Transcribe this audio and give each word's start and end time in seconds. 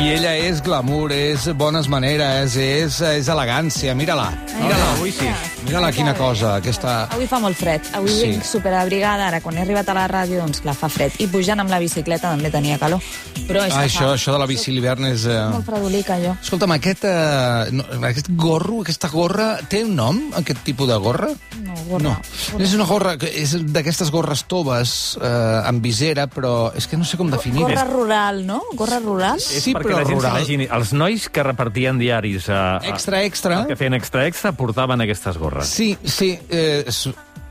I 0.00 0.08
ella 0.16 0.30
és 0.40 0.62
glamour, 0.64 1.12
és 1.12 1.44
bones 1.60 1.84
maneres, 1.92 2.54
és, 2.56 2.96
és 3.04 3.28
elegància. 3.28 3.92
Mira-la, 3.94 4.30
mira-la. 4.56 4.86
Avui 4.94 5.12
sí. 5.12 5.28
Mira-la 5.66 5.90
quina 5.92 6.14
cosa, 6.16 6.54
aquesta... 6.56 6.94
Avui 7.12 7.26
fa 7.28 7.36
molt 7.42 7.58
fred. 7.58 7.84
Avui 7.94 8.08
Sí. 8.10 8.16
sí. 8.22 8.30
vinc 8.32 8.46
superabrigada. 8.48 9.26
Ara, 9.28 9.42
quan 9.44 9.58
he 9.58 9.62
arribat 9.62 9.90
a 9.92 9.94
la 9.98 10.06
ràdio, 10.10 10.40
doncs 10.40 10.62
clar, 10.64 10.72
fa 10.74 10.88
fred. 10.90 11.12
I 11.20 11.26
pujant 11.30 11.60
amb 11.60 11.70
la 11.70 11.78
bicicleta 11.82 12.30
també 12.32 12.48
tenia 12.50 12.78
calor. 12.80 13.02
Però 13.44 13.66
és 13.66 13.74
Ah, 13.76 13.84
això, 13.84 14.08
fa 14.08 14.14
això 14.16 14.32
de 14.32 14.38
la 14.40 14.46
bici 14.48 14.72
l'hivern 14.72 15.04
és... 15.10 15.26
molt 15.28 15.60
Eh... 15.60 15.68
fredolica, 15.68 16.16
jo. 16.22 16.32
Escolta'm, 16.42 16.72
aquest, 16.78 17.04
eh, 17.04 17.68
no, 17.76 17.84
aquest 18.08 18.32
gorro, 18.40 18.80
aquesta 18.86 19.10
gorra, 19.12 19.50
té 19.68 19.82
un 19.84 19.94
nom, 20.00 20.18
aquest 20.40 20.64
tipus 20.64 20.88
de 20.88 20.96
gorra? 20.96 21.28
No, 21.60 21.76
gorra. 21.90 22.02
No, 22.08 22.16
és 22.58 22.72
una 22.78 22.86
gorra, 22.88 23.16
que 23.20 23.28
és 23.42 23.52
d'aquestes 23.68 24.10
gorres 24.14 24.46
toves, 24.48 24.96
eh, 25.20 25.60
amb 25.68 25.82
visera, 25.84 26.26
però 26.30 26.72
és 26.74 26.86
que 26.88 26.96
no 26.96 27.04
sé 27.04 27.20
com 27.20 27.30
definir-ho. 27.30 27.68
Gorra 27.68 27.84
rural, 27.90 28.42
no? 28.48 28.62
Gorra 28.74 28.98
rural? 29.04 29.36
És 29.38 29.60
Sí, 29.68 29.74
perquè 29.76 29.89
però 29.90 30.00
la 30.00 30.08
gent 30.08 30.20
s'imagini, 30.24 30.68
els 30.78 30.92
nois 30.96 31.26
que 31.28 31.44
repartien 31.46 31.98
diaris 32.00 32.48
a, 32.48 32.60
a, 32.78 32.86
Extra, 32.92 33.22
extra. 33.26 33.64
que 33.68 33.76
feien 33.76 33.94
extra 33.98 34.26
extra 34.30 34.52
portaven 34.56 35.02
aquestes 35.04 35.38
gorres. 35.40 35.66
Sí, 35.68 35.92
sí, 36.04 36.32
eh, 36.48 36.84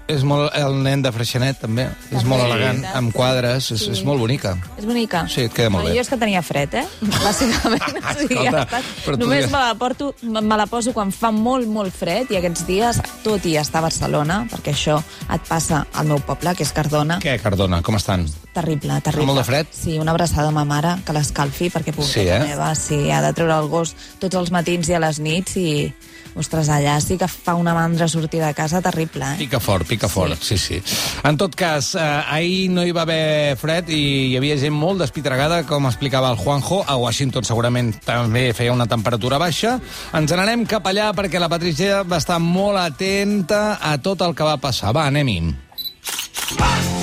és, 0.09 0.23
molt 0.27 0.52
el 0.58 0.76
nen 0.84 1.02
de 1.05 1.12
Freixenet, 1.16 1.59
també. 1.62 1.86
És 2.12 2.23
molt 2.27 2.44
elegant, 2.44 2.81
amb 2.98 3.13
quadres, 3.16 3.70
és, 3.72 3.80
Sí. 3.86 3.91
és 3.94 4.04
molt 4.04 4.20
bonica. 4.20 4.58
És 4.77 4.86
bonica. 4.86 5.23
Sí, 5.30 5.41
et 5.48 5.54
queda 5.54 5.70
molt 5.70 5.84
Bueno, 5.84 5.94
bé. 5.94 6.00
Jo 6.00 6.02
és 6.02 6.09
que 6.09 6.17
tenia 6.17 6.41
fred, 6.41 6.73
eh? 6.73 6.86
Bàsicament. 7.26 8.00
o 8.02 8.14
sigui, 8.20 8.36
Escolta, 8.48 8.81
ja 9.05 9.16
Només 9.17 9.45
ja- 9.45 9.52
me 9.52 9.58
la, 9.64 9.76
porto, 9.76 10.16
me 10.22 10.58
la 10.58 10.66
poso 10.67 10.94
quan 10.94 11.12
fa 11.12 11.31
molt, 11.31 11.67
molt 11.67 11.94
fred 11.94 12.31
i 12.31 12.38
aquests 12.40 12.66
dies, 12.67 13.02
tot 13.23 13.45
i 13.45 13.55
estar 13.58 13.80
a 13.80 13.88
Barcelona, 13.88 14.41
perquè 14.52 14.73
això 14.73 15.00
et 15.34 15.41
passa 15.48 15.86
al 15.94 16.08
meu 16.08 16.20
poble, 16.20 16.55
que 16.55 16.64
és 16.64 16.72
Cardona, 16.73 17.20
Què, 17.20 17.39
Cardona, 17.41 17.81
com 17.81 17.95
estan? 17.95 18.26
terrible, 18.53 19.00
terrible. 19.02 19.26
molt 19.26 19.38
de 19.39 19.44
fred? 19.45 19.67
Sí, 19.72 19.98
una 20.00 20.12
abraçada 20.12 20.50
a 20.50 20.52
ma 20.52 20.66
mare, 20.66 20.98
que 21.05 21.14
l'escalfi, 21.14 21.70
perquè 21.70 21.94
pugui 21.94 22.09
Sí, 22.12 22.26
eh? 22.28 22.39
meva, 22.39 22.73
sí, 22.76 23.09
ha 23.12 23.22
de 23.22 23.31
treure 23.34 23.53
el 23.62 23.70
gos 23.70 23.95
tots 24.19 24.36
els 24.36 24.52
matins 24.52 24.89
i 24.89 24.94
a 24.95 25.00
les 25.00 25.19
nits 25.19 25.56
i... 25.56 25.94
Ostres, 26.35 26.69
allà 26.69 26.99
sí 27.02 27.17
que 27.17 27.27
fa 27.27 27.55
una 27.58 27.73
mandra 27.73 28.08
sortir 28.08 28.41
de 28.44 28.52
casa 28.53 28.81
terrible, 28.85 29.25
eh? 29.33 29.38
Pica 29.39 29.59
fort, 29.59 29.88
pica 29.88 30.09
fort, 30.11 30.41
sí, 30.44 30.58
sí. 30.58 30.81
En 31.23 31.38
tot 31.38 31.55
cas, 31.58 31.94
eh, 31.95 32.03
ahir 32.30 32.69
no 32.72 32.85
hi 32.85 32.94
va 32.95 33.03
haver 33.08 33.58
fred 33.59 33.89
i 33.89 34.02
hi 34.30 34.38
havia 34.38 34.57
gent 34.61 34.75
molt 34.75 35.02
despitregada, 35.02 35.63
com 35.69 35.89
explicava 35.89 36.30
el 36.31 36.38
Juanjo. 36.38 36.83
A 36.88 36.95
Washington 37.02 37.47
segurament 37.47 37.95
també 38.05 38.50
feia 38.53 38.75
una 38.75 38.88
temperatura 38.88 39.41
baixa. 39.41 39.80
Ens 40.13 40.35
n'anem 40.35 40.67
cap 40.69 40.85
allà 40.88 41.11
perquè 41.17 41.41
la 41.41 41.50
Patricia 41.52 42.03
va 42.03 42.22
estar 42.22 42.39
molt 42.44 42.80
atenta 42.80 43.80
a 43.81 43.97
tot 43.97 44.22
el 44.22 44.35
que 44.35 44.47
va 44.47 44.57
passar. 44.61 44.94
Va, 44.95 45.07
anem-hi. 45.09 46.98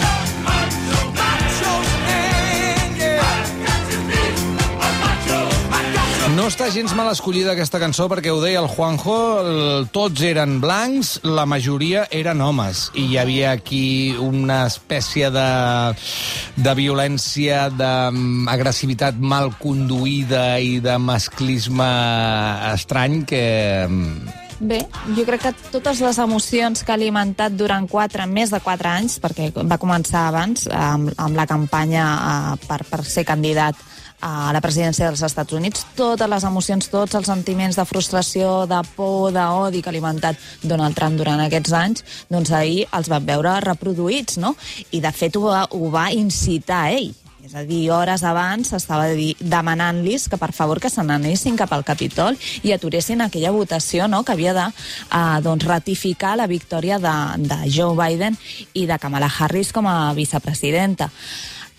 Està 6.47 6.69
gens 6.71 6.93
mal 6.95 7.09
escollida 7.11 7.57
aquesta 7.57 7.81
cançó 7.83 8.05
perquè 8.07 8.31
ho 8.31 8.37
deia 8.39 8.61
el 8.61 8.69
Juanjo, 8.71 9.17
el, 9.43 9.89
tots 9.91 10.23
eren 10.23 10.61
blancs, 10.63 11.17
la 11.27 11.43
majoria 11.43 12.05
eren 12.15 12.39
homes. 12.39 12.85
I 12.95 13.09
hi 13.11 13.17
havia 13.19 13.51
aquí 13.57 14.15
una 14.23 14.61
espècie 14.71 15.33
de, 15.35 15.49
de 16.55 16.75
violència, 16.79 17.65
d'agressivitat 17.75 19.19
mal 19.19 19.51
conduïda 19.59 20.61
i 20.63 20.79
de 20.85 20.95
masclisme 21.03 21.91
estrany 22.71 23.25
que... 23.27 23.45
Bé, 24.57 24.85
jo 25.19 25.27
crec 25.27 25.49
que 25.49 25.55
totes 25.75 25.99
les 26.01 26.23
emocions 26.23 26.81
que 26.81 26.95
ha 26.95 26.97
alimentat 26.97 27.59
durant 27.59 27.91
quatre, 27.91 28.25
més 28.31 28.55
de 28.55 28.63
quatre 28.63 28.95
anys, 28.95 29.19
perquè 29.21 29.51
va 29.67 29.83
començar 29.83 30.29
abans 30.31 30.71
amb, 30.71 31.11
amb 31.19 31.37
la 31.37 31.51
campanya 31.51 32.07
eh, 32.15 32.67
per, 32.71 32.85
per 32.87 33.03
ser 33.05 33.27
candidat 33.27 33.83
a 34.21 34.53
la 34.55 34.63
presidència 34.65 35.09
dels 35.09 35.23
Estats 35.27 35.57
Units, 35.57 35.85
totes 35.99 36.31
les 36.31 36.47
emocions, 36.49 36.89
tots 36.93 37.19
els 37.19 37.29
sentiments 37.29 37.77
de 37.77 37.85
frustració, 37.89 38.65
de 38.71 38.81
por, 38.97 39.33
d'odi 39.35 39.83
que 39.83 39.91
ha 39.91 39.95
alimentat 39.95 40.41
Donald 40.63 40.97
Trump 40.97 41.19
durant 41.21 41.43
aquests 41.45 41.77
anys, 41.77 42.07
doncs 42.33 42.53
ahir 42.55 42.87
els 42.97 43.13
van 43.13 43.29
veure 43.29 43.59
reproduïts, 43.65 44.41
no? 44.43 44.57
I 44.91 45.03
de 45.05 45.13
fet 45.13 45.37
ho 45.37 45.47
va, 45.49 45.67
ho 45.71 45.93
va 45.93 46.11
incitar 46.15 46.89
ell. 46.97 47.13
És 47.47 47.55
a 47.55 47.63
dir, 47.63 47.85
hores 47.95 48.25
abans 48.27 48.73
estava 48.75 49.07
demanant-los 49.39 50.25
que 50.27 50.39
per 50.41 50.51
favor 50.51 50.81
que 50.83 50.91
se 50.91 51.05
n'anessin 51.07 51.55
cap 51.55 51.71
al 51.77 51.85
Capitol 51.87 52.35
i 52.67 52.73
aturessin 52.75 53.23
aquella 53.23 53.53
votació 53.55 54.09
no?, 54.11 54.25
que 54.27 54.35
havia 54.35 54.55
de 54.57 54.65
eh, 54.67 55.21
doncs, 55.47 55.67
ratificar 55.69 56.35
la 56.41 56.49
victòria 56.51 56.99
de, 56.99 57.15
de 57.47 57.61
Joe 57.71 57.95
Biden 57.95 58.35
i 58.75 58.89
de 58.91 58.99
Kamala 58.99 59.31
Harris 59.31 59.71
com 59.71 59.87
a 59.87 60.11
vicepresidenta. 60.19 61.13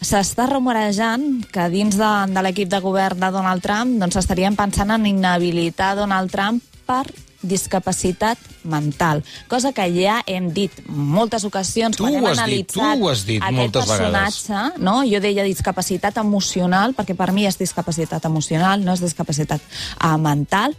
S'està 0.01 0.45
rumorejant 0.51 1.45
que 1.53 1.69
dins 1.73 1.95
de, 1.97 2.11
de 2.33 2.43
l'equip 2.45 2.69
de 2.69 2.81
govern 2.83 3.19
de 3.19 3.31
Donald 3.33 3.63
Trump 3.65 3.97
doncs 4.01 4.19
estarien 4.21 4.55
pensant 4.55 4.93
en 4.93 5.07
inhabilitar 5.09 5.95
Donald 5.97 6.31
Trump 6.31 6.61
per 6.87 7.05
discapacitat 7.41 8.37
mental, 8.63 9.23
cosa 9.47 9.71
que 9.71 9.85
ja 9.93 10.21
hem 10.25 10.49
dit 10.53 10.73
moltes 10.89 11.45
ocasions 11.45 11.95
Tu 11.97 12.03
quan 12.03 12.17
hem 12.17 12.25
has 12.25 12.41
dit, 12.49 12.65
tu 12.73 12.81
analitzat 12.81 13.03
ho 13.03 13.09
has 13.11 13.23
dit 13.27 13.41
aquest 13.41 13.57
moltes 13.57 13.87
vegades. 13.87 14.41
personatge, 14.41 14.83
no? 14.83 14.97
Jo 15.05 15.21
deia 15.23 15.45
discapacitat 15.45 16.17
emocional, 16.17 16.95
perquè 16.97 17.15
per 17.15 17.31
mi 17.31 17.45
és 17.47 17.57
discapacitat 17.57 18.25
emocional, 18.25 18.83
no 18.83 18.97
és 18.97 19.05
discapacitat 19.05 19.61
uh, 19.61 20.17
mental. 20.17 20.75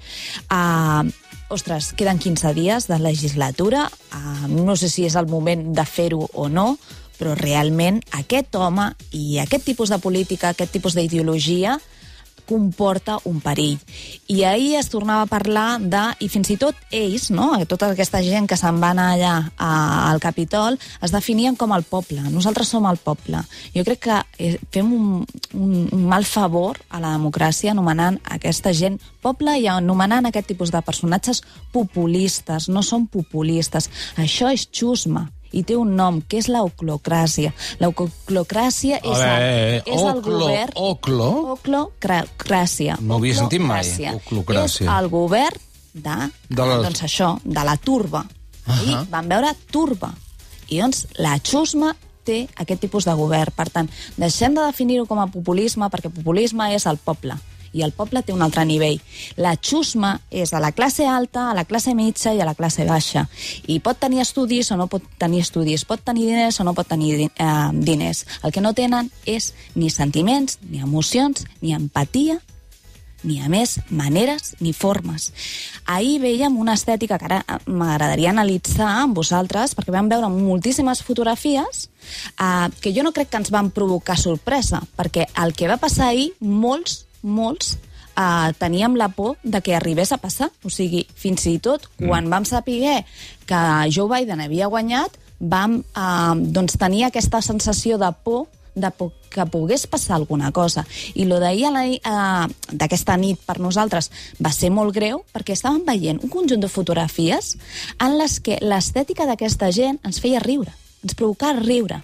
Uh, 0.51 1.07
ostres, 1.49 1.95
queden 1.97 2.19
15 2.19 2.53
dies 2.55 2.89
de 2.91 2.99
legislatura, 2.99 3.87
uh, 3.89 4.49
no 4.51 4.77
sé 4.77 4.91
si 4.93 5.07
és 5.07 5.17
el 5.17 5.31
moment 5.31 5.71
de 5.75 5.87
fer-ho 5.87 6.27
o 6.35 6.49
no, 6.49 6.77
però 7.19 7.35
realment 7.39 8.01
aquest 8.17 8.55
home 8.57 8.91
i 9.13 9.39
aquest 9.43 9.67
tipus 9.69 9.93
de 9.93 10.01
política, 10.03 10.53
aquest 10.55 10.77
tipus 10.79 10.97
d'ideologia, 10.97 11.79
comporta 12.49 13.19
un 13.29 13.43
perill. 13.45 13.77
I 14.33 14.43
ahir 14.49 14.79
es 14.79 14.89
tornava 14.89 15.27
a 15.27 15.31
parlar 15.31 15.79
de, 15.81 16.01
i 16.25 16.31
fins 16.33 16.49
i 16.55 16.57
tot 16.61 16.77
ells, 16.95 17.29
no? 17.35 17.51
tota 17.69 17.91
aquesta 17.93 18.23
gent 18.25 18.49
que 18.49 18.57
se'n 18.57 18.81
va 18.81 18.95
anar 18.95 19.11
allà 19.15 19.35
a, 19.53 19.71
al 20.09 20.21
Capitol, 20.25 20.79
es 21.05 21.13
definien 21.13 21.59
com 21.61 21.75
el 21.77 21.85
poble. 21.85 22.25
Nosaltres 22.33 22.73
som 22.73 22.89
el 22.89 23.01
poble. 23.05 23.43
Jo 23.77 23.85
crec 23.85 24.03
que 24.09 24.19
eh, 24.39 24.57
fem 24.73 24.93
un, 24.97 25.23
un, 25.53 25.75
un 25.93 26.05
mal 26.09 26.25
favor 26.25 26.81
a 26.89 27.03
la 27.05 27.13
democràcia 27.19 27.75
anomenant 27.77 28.17
aquesta 28.39 28.73
gent 28.73 28.97
poble 29.23 29.59
i 29.61 29.69
anomenant 29.69 30.29
aquest 30.29 30.49
tipus 30.55 30.73
de 30.73 30.83
personatges 30.83 31.45
populistes. 31.75 32.73
No 32.73 32.83
són 32.83 33.07
populistes. 33.13 33.93
Això 34.17 34.49
és 34.55 34.71
xusma 34.73 35.29
i 35.53 35.63
té 35.65 35.77
un 35.77 35.95
nom, 35.97 36.21
que 36.23 36.39
és 36.39 36.49
l'oclocràcia. 36.49 37.53
L'oclocràcia 37.81 38.99
és, 39.03 39.19
A 39.19 39.35
el, 39.37 39.43
veure, 39.43 39.83
és 39.87 40.03
el 40.03 40.19
oclo- 40.19 40.39
govern... 40.41 40.73
oclo? 40.75 41.31
Oclocràcia. 41.57 42.99
No 43.01 43.15
ho 43.15 43.19
havia 43.19 43.35
sentit 43.39 43.61
mai, 43.61 43.85
Oclocràcia. 44.15 44.87
És 44.87 44.93
el 44.99 45.09
govern 45.09 45.61
de, 45.95 46.17
De 46.49 46.67
la- 46.67 46.83
doncs 46.85 47.03
això, 47.03 47.39
de 47.45 47.65
la 47.65 47.77
turba. 47.77 48.25
I 48.69 48.93
Ahà. 48.93 49.05
van 49.11 49.29
veure 49.29 49.55
turba. 49.73 50.13
I 50.69 50.81
doncs 50.83 51.07
la 51.17 51.39
xusma 51.41 51.95
té 52.25 52.47
aquest 52.61 52.81
tipus 52.81 53.05
de 53.09 53.15
govern. 53.17 53.53
Per 53.57 53.71
tant, 53.73 53.89
deixem 54.17 54.55
de 54.55 54.61
definir-ho 54.67 55.07
com 55.07 55.19
a 55.19 55.27
populisme, 55.33 55.89
perquè 55.89 56.11
populisme 56.13 56.75
és 56.75 56.85
el 56.87 56.99
poble 56.99 57.39
i 57.73 57.85
el 57.87 57.93
poble 57.93 58.23
té 58.23 58.33
un 58.35 58.43
altre 58.43 58.65
nivell. 58.69 59.01
La 59.37 59.55
xusma 59.57 60.15
és 60.31 60.53
a 60.53 60.63
la 60.63 60.73
classe 60.73 61.07
alta, 61.07 61.49
a 61.51 61.57
la 61.57 61.67
classe 61.69 61.95
mitja 61.95 62.35
i 62.35 62.41
a 62.41 62.49
la 62.49 62.57
classe 62.59 62.87
baixa. 62.89 63.27
I 63.67 63.81
pot 63.85 64.01
tenir 64.01 64.23
estudis 64.25 64.73
o 64.73 64.79
no 64.81 64.89
pot 64.91 65.05
tenir 65.19 65.43
estudis, 65.45 65.85
pot 65.89 66.05
tenir 66.05 66.29
diners 66.29 66.61
o 66.61 66.69
no 66.69 66.75
pot 66.75 66.89
tenir 66.89 67.29
eh, 67.29 67.55
diners. 67.73 68.25
El 68.43 68.53
que 68.53 68.65
no 68.65 68.75
tenen 68.75 69.11
és 69.27 69.53
ni 69.75 69.91
sentiments, 69.91 70.59
ni 70.69 70.83
emocions, 70.85 71.45
ni 71.61 71.75
empatia, 71.77 72.41
ni 73.23 73.41
a 73.43 73.49
més 73.51 73.79
maneres 73.91 74.55
ni 74.63 74.73
formes. 74.73 75.33
Ahir 75.87 76.19
veiem 76.23 76.57
una 76.61 76.77
estètica 76.79 77.19
que 77.19 77.27
ara 77.29 77.41
eh, 77.43 77.59
m'agradaria 77.67 78.31
analitzar 78.31 78.89
amb 79.03 79.19
vosaltres, 79.19 79.75
perquè 79.75 79.95
vam 79.95 80.11
veure 80.11 80.31
moltíssimes 80.33 81.03
fotografies 81.07 81.89
eh, 82.39 82.69
que 82.81 82.95
jo 82.95 83.05
no 83.07 83.13
crec 83.17 83.33
que 83.33 83.43
ens 83.43 83.53
van 83.55 83.73
provocar 83.75 84.19
sorpresa, 84.21 84.83
perquè 84.97 85.29
el 85.43 85.55
que 85.55 85.71
va 85.71 85.81
passar 85.83 86.13
ahir, 86.13 86.31
molts, 86.41 87.08
molts, 87.23 87.77
eh, 88.19 88.53
teníem 88.59 88.97
la 88.97 89.09
por 89.09 89.37
de 89.43 89.61
que 89.63 89.77
arribés 89.77 90.13
a 90.13 90.19
passar. 90.19 90.51
O 90.65 90.71
sigui, 90.71 91.07
fins 91.15 91.47
i 91.47 91.59
tot 91.59 91.89
quan 91.97 92.31
vam 92.31 92.45
saber 92.45 93.05
que 93.47 93.63
Joe 93.91 94.09
Biden 94.11 94.41
havia 94.41 94.69
guanyat, 94.69 95.19
vam 95.39 95.81
eh, 95.81 96.35
doncs, 96.37 96.79
tenir 96.79 97.05
aquesta 97.07 97.43
sensació 97.43 97.99
de 97.99 98.13
por 98.25 98.47
de 98.79 98.91
po 98.91 99.13
que 99.29 99.45
pogués 99.47 99.87
passar 99.87 100.17
alguna 100.17 100.53
cosa. 100.53 100.87
I 101.15 101.27
lo 101.27 101.39
d'ahir 101.41 101.69
eh, 101.69 102.47
d'aquesta 102.71 103.17
nit 103.17 103.41
per 103.45 103.59
nosaltres 103.61 104.11
va 104.41 104.53
ser 104.55 104.71
molt 104.71 104.95
greu 104.95 105.25
perquè 105.35 105.57
estàvem 105.57 105.85
veient 105.85 106.21
un 106.23 106.31
conjunt 106.31 106.63
de 106.63 106.71
fotografies 106.71 107.57
en 107.99 108.19
les 108.19 108.39
que 108.41 108.59
l'estètica 108.63 109.27
d'aquesta 109.27 109.71
gent 109.73 110.01
ens 110.05 110.21
feia 110.21 110.41
riure, 110.41 110.73
ens 111.03 111.15
provocava 111.15 111.61
riure. 111.61 112.03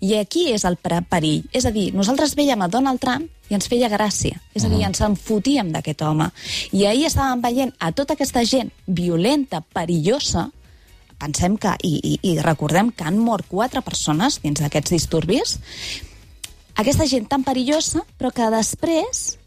I 0.00 0.14
aquí 0.18 0.48
és 0.52 0.64
el 0.64 0.76
per- 0.76 1.02
perill. 1.08 1.44
És 1.52 1.66
a 1.66 1.70
dir, 1.74 1.92
nosaltres 1.94 2.34
veiem 2.34 2.62
a 2.62 2.68
Donald 2.68 3.00
Trump 3.00 3.28
i 3.50 3.54
ens 3.54 3.68
feia 3.68 3.88
gràcia. 3.92 4.40
És 4.54 4.64
a 4.64 4.68
dir, 4.68 4.82
ens 4.86 5.00
enfotíem 5.04 5.72
d'aquest 5.72 6.02
home. 6.02 6.30
I 6.72 6.86
ahir 6.86 7.06
estàvem 7.06 7.42
veient 7.44 7.72
a 7.78 7.92
tota 7.92 8.14
aquesta 8.14 8.44
gent 8.44 8.70
violenta, 8.86 9.60
perillosa, 9.60 10.50
pensem 11.18 11.56
que, 11.56 11.76
i, 11.82 11.94
i, 12.02 12.18
i 12.32 12.38
recordem 12.42 12.90
que 12.90 13.04
han 13.04 13.18
mort 13.18 13.46
quatre 13.48 13.82
persones 13.82 14.40
dins 14.42 14.60
d'aquests 14.60 14.90
disturbis, 14.96 15.58
aquesta 16.74 17.06
gent 17.06 17.28
tan 17.30 17.44
perillosa, 17.46 18.02
però 18.18 18.32
que 18.34 18.50
després 18.50 19.38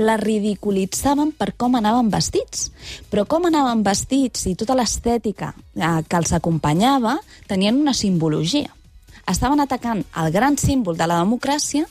la 0.00 0.16
ridiculitzaven 0.16 1.34
per 1.36 1.52
com 1.60 1.74
anaven 1.76 2.08
vestits. 2.08 2.70
Però 3.12 3.26
com 3.28 3.44
anaven 3.50 3.82
vestits 3.84 4.46
i 4.48 4.54
tota 4.56 4.76
l'estètica 4.78 5.52
eh, 5.76 6.00
que 6.08 6.16
els 6.16 6.32
acompanyava 6.32 7.18
tenien 7.50 7.76
una 7.76 7.92
simbologia. 7.92 8.72
Estaven 9.30 9.60
atacant 9.62 10.00
el 10.18 10.32
gran 10.34 10.56
símbol 10.58 10.96
de 10.98 11.06
la 11.06 11.20
democràcia, 11.20 11.84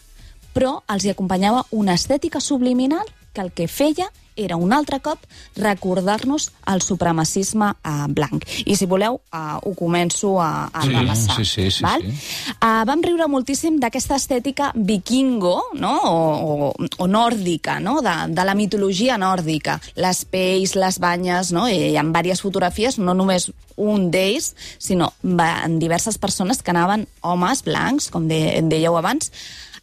però 0.52 0.82
els 0.92 1.06
hi 1.06 1.12
acompanyava 1.14 1.62
una 1.72 1.96
estètica 1.96 2.42
subliminal 2.44 3.08
que 3.40 3.46
el 3.48 3.52
que 3.56 3.68
feia 3.72 4.10
era 4.40 4.56
un 4.56 4.72
altre 4.72 5.02
cop 5.04 5.20
recordar-nos 5.60 6.46
el 6.72 6.82
supremacisme 6.82 7.74
uh, 7.84 8.06
blanc. 8.08 8.46
I 8.66 8.76
si 8.80 8.86
voleu, 8.88 9.18
uh, 9.36 9.58
ho 9.68 9.74
començo 9.76 10.38
a, 10.40 10.70
a 10.72 10.84
Sí, 10.86 10.94
repassar. 10.94 11.36
sí, 11.36 11.46
sí, 11.46 11.66
sí, 11.72 11.84
val? 11.84 12.02
sí. 12.06 12.54
Uh, 12.56 12.86
vam 12.88 13.04
riure 13.04 13.28
moltíssim 13.28 13.80
d'aquesta 13.84 14.16
estètica 14.16 14.72
vikingo, 14.76 15.58
no? 15.76 15.92
o, 16.08 16.70
o, 16.72 16.88
o 17.04 17.08
nòrdica, 17.12 17.80
no? 17.84 18.00
de, 18.06 18.16
de 18.32 18.46
la 18.48 18.56
mitologia 18.56 19.18
nòrdica. 19.20 19.80
Les 20.00 20.24
pells, 20.26 20.76
les 20.80 21.00
banyes, 21.04 21.52
no? 21.52 21.68
I 21.68 21.92
hi 21.92 21.98
ha 22.00 22.06
diverses 22.08 22.42
fotografies, 22.46 22.96
no 23.00 23.14
només 23.18 23.50
un 23.80 24.10
d'ells, 24.12 24.54
sinó 24.80 25.12
en 25.24 25.80
diverses 25.80 26.18
persones 26.18 26.64
que 26.64 26.72
anaven 26.72 27.08
homes 27.22 27.64
blancs, 27.68 28.08
com 28.12 28.28
de, 28.32 28.62
dèieu 28.72 28.96
abans, 29.00 29.32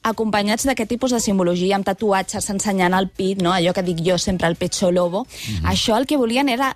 acompanyats 0.06 0.66
d'aquest 0.68 0.90
tipus 0.94 1.14
de 1.14 1.20
simbologia, 1.22 1.76
amb 1.76 1.86
tatuatges, 1.86 2.46
ensenyant 2.52 2.94
el 2.96 3.08
pit, 3.10 3.42
no? 3.42 3.52
allò 3.52 3.74
que 3.74 3.84
dic 3.86 4.02
jo 4.06 4.18
sempre, 4.22 4.48
el 4.48 4.56
pecho 4.56 4.92
lobo. 4.94 5.24
Això 5.66 5.96
el 5.98 6.06
que 6.06 6.18
volien 6.20 6.48
era, 6.52 6.72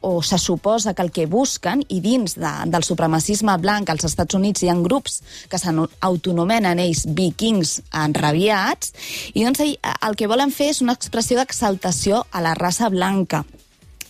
o 0.00 0.20
se 0.22 0.38
suposa 0.38 0.94
que 0.94 1.06
el 1.06 1.12
que 1.14 1.26
busquen, 1.30 1.84
i 1.88 2.00
dins 2.04 2.36
de, 2.40 2.52
del 2.72 2.86
supremacisme 2.86 3.56
blanc 3.62 3.90
als 3.90 4.06
Estats 4.10 4.34
Units 4.38 4.62
hi 4.62 4.70
ha 4.72 4.76
grups 4.82 5.20
que 5.48 5.60
s'autonomenen 5.60 6.82
ells 6.82 7.06
vikings 7.06 7.78
enrabiats, 8.04 8.94
i 9.34 9.46
doncs 9.46 9.62
el 9.62 10.18
que 10.18 10.30
volen 10.30 10.50
fer 10.50 10.72
és 10.72 10.82
una 10.82 10.96
expressió 10.98 11.38
d'exaltació 11.38 12.24
a 12.32 12.42
la 12.44 12.56
raça 12.58 12.90
blanca 12.90 13.44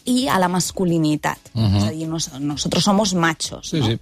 i 0.05 0.27
a 0.29 0.39
la 0.39 0.49
masculinitat. 0.49 1.39
Uh 1.55 1.63
-huh. 1.63 1.77
És 1.77 1.85
a 1.85 1.91
dir, 1.91 2.09
nos, 2.09 2.31
nosotros 2.41 2.85
somos 2.85 3.15
machos. 3.15 3.69
Sí, 3.69 3.81
no? 3.81 3.87
sí. 3.87 3.99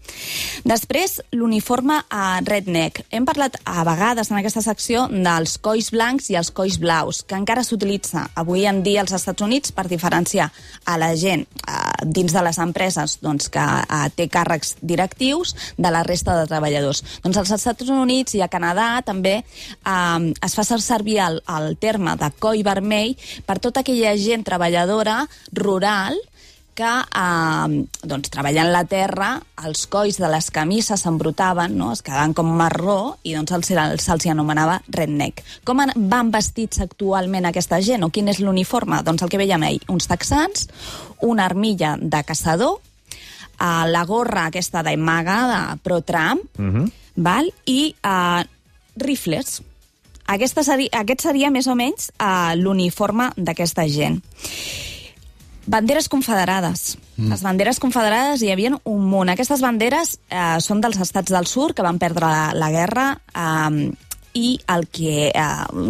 Després, 0.65 1.23
l'uniforme 1.33 2.03
a 2.09 2.41
redneck. 2.41 3.05
Hem 3.11 3.25
parlat 3.25 3.57
a 3.65 3.85
vegades 3.85 4.31
en 4.31 4.37
aquesta 4.39 4.63
secció 4.63 5.09
dels 5.09 5.59
colls 5.59 5.91
blancs 5.91 6.31
i 6.31 6.37
els 6.37 6.51
colls 6.51 6.79
blaus, 6.79 7.23
que 7.23 7.35
encara 7.35 7.65
s'utilitza 7.65 8.31
avui 8.35 8.67
en 8.67 8.83
dia 8.83 9.01
als 9.01 9.13
Estats 9.13 9.43
Units 9.43 9.73
per 9.73 9.89
diferenciar 9.89 10.51
a 10.85 10.97
la 10.99 11.17
gent 11.17 11.47
eh, 11.69 12.07
dins 12.07 12.33
de 12.33 12.43
les 12.43 12.59
empreses 12.59 13.19
doncs, 13.21 13.49
que 13.49 13.61
eh, 13.61 14.11
té 14.15 14.29
càrrecs 14.29 14.77
directius 14.81 15.55
de 15.77 15.91
la 15.91 16.03
resta 16.03 16.37
de 16.41 16.47
treballadors. 16.47 17.03
Doncs 17.23 17.37
als 17.37 17.51
Estats 17.51 17.89
Units 17.89 18.35
i 18.35 18.43
a 18.43 18.49
Canadà 18.49 19.03
també 19.03 19.43
eh, 19.43 20.33
es 20.43 20.55
fa 20.55 20.65
servir 20.65 21.19
el, 21.19 21.43
el 21.49 21.77
terme 21.77 22.17
de 22.17 22.31
coll 22.39 22.63
vermell 22.63 23.17
per 23.47 23.59
tota 23.59 23.81
aquella 23.81 24.17
gent 24.17 24.45
treballadora 24.45 25.29
rural 25.53 25.90
que 26.81 26.89
eh, 26.89 27.81
doncs, 28.09 28.31
treballant 28.33 28.71
la 28.73 28.85
terra, 28.89 29.31
els 29.67 29.83
colls 29.93 30.17
de 30.23 30.29
les 30.33 30.47
camises 30.55 31.03
s'embrutaven, 31.03 31.75
no? 31.77 31.91
es 31.93 32.01
quedaven 32.07 32.33
com 32.33 32.49
marró, 32.57 33.17
i 33.27 33.35
doncs 33.37 33.53
se'ls 33.69 34.01
se 34.07 34.29
hi 34.29 34.31
anomenava 34.33 34.79
redneck. 34.89 35.43
Com 35.69 35.83
an- 35.85 35.93
van 36.09 36.31
vestits 36.33 36.81
actualment 36.81 37.45
aquesta 37.51 37.83
gent, 37.85 38.07
o 38.07 38.09
quin 38.15 38.31
és 38.33 38.39
l'uniforme? 38.41 39.03
Doncs 39.05 39.27
el 39.27 39.29
que 39.29 39.41
veiem 39.43 39.67
ahir, 39.67 39.83
uns 39.93 40.09
texans, 40.09 40.69
una 41.21 41.45
armilla 41.51 41.97
de 42.01 42.23
caçador, 42.25 42.79
eh, 43.11 43.85
la 43.91 44.05
gorra 44.09 44.47
aquesta 44.49 44.81
d'amagada 44.87 45.77
pro-Trump, 45.83 46.47
val? 47.17 47.51
i 47.67 47.95
eh, 48.01 48.45
rifles. 48.97 49.61
Aquesta 50.31 50.63
seria, 50.65 50.89
aquest 51.03 51.27
seria 51.27 51.51
més 51.51 51.67
o 51.67 51.75
menys 51.75 52.09
eh, 52.17 52.55
l'uniforme 52.57 53.33
d'aquesta 53.37 53.85
gent. 53.91 54.23
Banderes 55.67 56.09
confederades. 56.09 56.97
Mm. 57.17 57.31
Les 57.33 57.43
banderes 57.45 57.81
confederades 57.83 58.43
hi 58.43 58.53
havia 58.53 58.73
un 58.89 59.03
munt. 59.11 59.33
Aquestes 59.33 59.61
banderes 59.61 60.17
eh, 60.31 60.59
són 60.65 60.81
dels 60.81 61.01
estats 61.03 61.33
del 61.33 61.49
sud 61.51 61.75
que 61.77 61.85
van 61.85 62.01
perdre 62.01 62.31
la, 62.31 62.47
la 62.57 62.71
guerra 62.73 63.11
eh, 63.35 63.91
i 64.35 64.61
el 64.71 64.87
que 64.89 65.31
eh, 65.31 65.45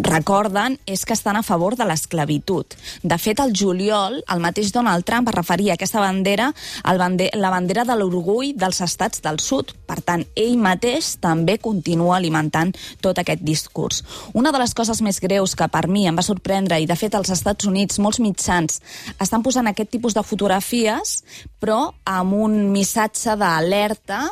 recorden 0.07 0.77
és 0.89 1.05
que 1.05 1.13
estan 1.13 1.37
a 1.37 1.43
favor 1.43 1.75
de 1.77 1.85
l'esclavitud. 1.85 2.65
De 3.03 3.17
fet, 3.21 3.39
al 3.39 3.53
juliol, 3.55 4.21
el 4.21 4.43
mateix 4.43 4.71
Donald 4.73 5.05
Trump 5.05 5.29
es 5.29 5.35
referia 5.35 5.73
a 5.73 5.79
aquesta 5.79 6.01
bandera 6.01 6.51
al 6.83 6.97
bande 6.97 7.29
la 7.35 7.51
bandera 7.53 7.85
de 7.85 7.95
l'orgull 7.97 8.53
dels 8.57 8.81
estats 8.81 9.21
del 9.21 9.39
sud. 9.39 9.73
Per 9.87 9.99
tant, 10.05 10.25
ell 10.35 10.57
mateix 10.57 11.15
també 11.21 11.57
continua 11.61 12.17
alimentant 12.17 12.73
tot 13.01 13.19
aquest 13.21 13.43
discurs. 13.45 14.03
Una 14.33 14.51
de 14.51 14.61
les 14.61 14.73
coses 14.77 15.01
més 15.01 15.21
greus 15.21 15.55
que 15.55 15.67
per 15.71 15.87
mi 15.87 16.07
em 16.07 16.17
va 16.17 16.25
sorprendre, 16.25 16.79
i 16.79 16.87
de 16.89 16.97
fet 16.97 17.15
als 17.15 17.31
Estats 17.33 17.67
Units 17.69 17.99
molts 17.99 18.21
mitjans 18.23 18.81
estan 19.21 19.43
posant 19.43 19.67
aquest 19.69 19.91
tipus 19.91 20.15
de 20.17 20.23
fotografies, 20.25 21.21
però 21.61 21.91
amb 22.09 22.33
un 22.33 22.57
missatge 22.73 23.35
d'alerta 23.37 24.23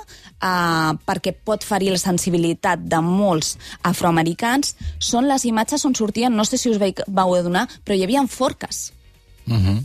eh, 0.41 0.91
perquè 1.05 1.33
pot 1.33 1.63
ferir 1.65 1.91
la 1.93 2.01
sensibilitat 2.01 2.79
de 2.79 3.01
molts 3.05 3.57
afroamericans, 3.83 4.75
són 4.99 5.29
les 5.29 5.45
imatges 5.45 5.85
on 5.85 5.95
sortien, 5.95 6.35
no 6.35 6.45
sé 6.45 6.57
si 6.57 6.69
us 6.69 6.81
vau 7.07 7.35
adonar, 7.35 7.67
però 7.83 7.97
hi 7.97 8.03
havia 8.03 8.25
forques. 8.27 8.91
Uh 9.47 9.55
-huh. 9.55 9.79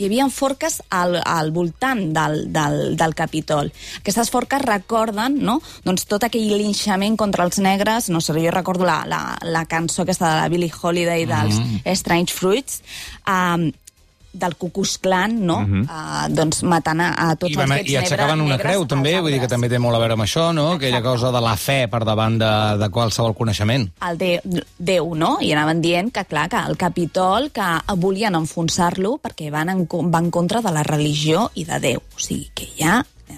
Hi 0.00 0.06
havia 0.06 0.24
forques 0.32 0.78
al, 0.88 1.18
al 1.28 1.50
voltant 1.52 2.14
del, 2.16 2.46
del, 2.52 2.96
del 2.96 3.14
Capitol. 3.14 3.70
Aquestes 3.98 4.30
forques 4.30 4.62
recorden 4.62 5.36
no? 5.44 5.58
doncs 5.84 6.06
tot 6.08 6.24
aquell 6.24 6.56
linxament 6.56 7.18
contra 7.20 7.44
els 7.44 7.58
negres. 7.58 8.08
No 8.08 8.22
sé, 8.24 8.32
jo 8.32 8.50
recordo 8.50 8.84
la, 8.88 9.04
la, 9.04 9.36
la 9.42 9.66
cançó 9.66 10.02
aquesta 10.02 10.30
de 10.30 10.40
la 10.40 10.48
Billie 10.48 10.72
Holiday 10.72 11.26
dels 11.26 11.60
mm. 11.60 11.82
Strange 11.84 12.32
Fruits. 12.32 12.80
Um, 13.28 13.72
del 14.32 14.54
Klux 14.56 14.98
Klan, 14.98 15.44
no? 15.46 15.60
Mm 15.60 15.72
-hmm. 15.72 15.84
uh, 15.90 16.34
doncs 16.34 16.62
matant 16.62 17.00
a, 17.00 17.30
a 17.30 17.36
tots 17.36 17.52
I, 17.52 17.58
els 17.58 17.68
van, 17.68 17.86
I 17.86 17.96
aixecaven 17.96 18.40
una 18.40 18.58
creu, 18.58 18.86
també, 18.86 19.20
vull 19.20 19.32
dir 19.32 19.40
que 19.40 19.48
també 19.48 19.68
té 19.68 19.78
molt 19.78 19.96
a 19.96 19.98
veure 19.98 20.12
amb 20.14 20.22
això, 20.22 20.52
no? 20.54 20.72
Aquella 20.72 20.98
Exacte. 20.98 21.08
cosa 21.08 21.32
de 21.32 21.40
la 21.40 21.56
fe 21.56 21.88
per 21.88 22.04
davant 22.04 22.38
de, 22.38 22.78
de 22.78 22.88
qualsevol 22.88 23.34
coneixement. 23.34 23.90
el 24.10 24.18
de, 24.18 24.40
Déu, 24.78 25.14
no? 25.14 25.38
I 25.40 25.52
anaven 25.52 25.80
dient 25.80 26.12
que, 26.12 26.24
clar, 26.24 26.48
que 26.48 26.56
el 26.68 26.76
Capitol, 26.76 27.50
que 27.50 27.94
volien 27.96 28.34
enfonsar-lo 28.34 29.18
perquè 29.22 29.50
van 29.50 29.68
en, 29.68 29.88
van 30.10 30.30
contra 30.30 30.60
de 30.60 30.70
la 30.70 30.82
religió 30.82 31.50
i 31.54 31.64
de 31.64 31.80
Déu. 31.80 31.98
O 31.98 32.18
sigui, 32.18 32.50
que 32.54 32.68
ja... 32.78 33.04
Eh, 33.28 33.34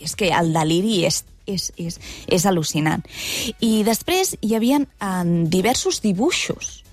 és 0.00 0.16
que 0.16 0.30
el 0.32 0.52
deliri 0.52 1.04
és, 1.04 1.24
és, 1.46 1.72
és, 1.76 1.98
és 2.26 2.46
al·lucinant. 2.46 3.02
I 3.60 3.82
després 3.84 4.36
hi 4.40 4.54
havia 4.56 4.80
eh, 4.80 5.46
diversos 5.52 6.00
dibuixos. 6.00 6.84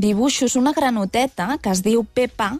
Dibuixos, 0.00 0.56
una 0.56 0.72
granoteta 0.72 1.58
que 1.62 1.70
es 1.74 1.82
diu 1.84 2.04
Pepa 2.04 2.54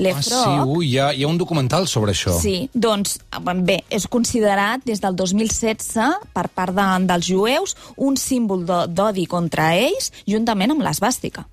Le 0.00 0.12
Ah, 0.14 0.20
sí, 0.22 0.32
ui, 0.70 0.86
hi 0.92 0.98
ha, 1.02 1.08
hi 1.12 1.24
ha 1.24 1.28
un 1.28 1.36
documental 1.36 1.84
sobre 1.90 2.12
això. 2.14 2.32
Sí, 2.40 2.70
doncs, 2.72 3.18
bé, 3.66 3.80
és 3.90 4.06
considerat 4.08 4.80
des 4.86 5.00
del 5.02 5.16
2016 5.18 6.30
per 6.32 6.46
part 6.54 6.72
de, 6.72 6.86
dels 7.10 7.26
jueus 7.26 7.74
un 7.98 8.16
símbol 8.16 8.62
d'o- 8.64 8.86
d'odi 8.86 9.26
contra 9.28 9.74
ells, 9.76 10.12
juntament 10.30 10.70
amb 10.72 10.86
l'esbàstica. 10.86 11.44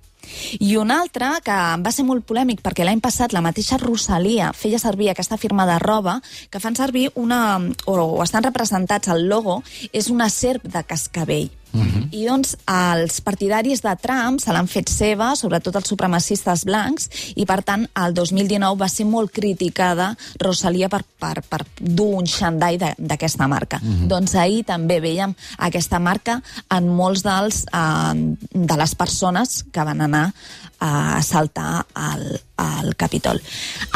I 0.59 0.75
un 0.77 0.91
altre 0.91 1.33
que 1.43 1.57
va 1.81 1.91
ser 1.91 2.03
molt 2.05 2.23
polèmic 2.27 2.61
perquè 2.61 2.85
l'any 2.85 2.99
passat 3.03 3.33
la 3.33 3.41
mateixa 3.41 3.77
Rosalia 3.81 4.51
feia 4.53 4.79
servir 4.79 5.09
aquesta 5.09 5.37
firma 5.39 5.65
de 5.65 5.77
roba 5.79 6.19
que 6.51 6.59
fan 6.59 6.75
servir 6.75 7.09
una, 7.15 7.57
o, 7.85 7.93
o 7.95 8.23
estan 8.23 8.43
representats 8.43 9.07
al 9.09 9.25
logo, 9.27 9.61
és 9.91 10.09
una 10.13 10.29
serp 10.29 10.63
de 10.67 10.83
cascabell. 10.83 11.49
Uh 11.77 11.85
-huh. 11.85 12.07
I 12.11 12.25
doncs 12.25 12.55
els 12.65 13.21
partidaris 13.21 13.81
de 13.81 13.95
Trump 14.01 14.39
se 14.39 14.51
l'han 14.53 14.67
fet 14.67 14.89
seva, 14.89 15.35
sobretot 15.35 15.75
els 15.75 15.87
supremacistes 15.87 16.65
blancs, 16.65 17.09
i 17.35 17.45
per 17.45 17.63
tant 17.63 17.87
el 17.95 18.13
2019 18.13 18.79
va 18.79 18.89
ser 18.89 19.05
molt 19.05 19.31
criticada 19.31 20.15
Rosalia 20.39 20.89
per, 20.89 21.03
per, 21.19 21.41
per 21.49 21.65
dur 21.79 22.15
un 22.17 22.25
xandall 22.25 22.77
d'aquesta 22.97 23.47
marca. 23.47 23.79
Uh 23.83 23.89
-huh. 23.89 24.07
Doncs 24.07 24.35
ahir 24.35 24.63
també 24.65 24.99
veiem 24.99 25.35
aquesta 25.57 25.99
marca 25.99 26.41
en 26.69 26.87
molts 26.87 27.23
dels, 27.23 27.65
eh, 27.73 28.35
de 28.51 28.77
les 28.77 28.95
persones 28.95 29.65
que 29.71 29.83
van 29.83 30.01
anar 30.01 30.33
a 30.79 31.21
saltar 31.21 31.85
al, 31.93 32.39
al 32.57 32.95
Capitol. 32.99 33.39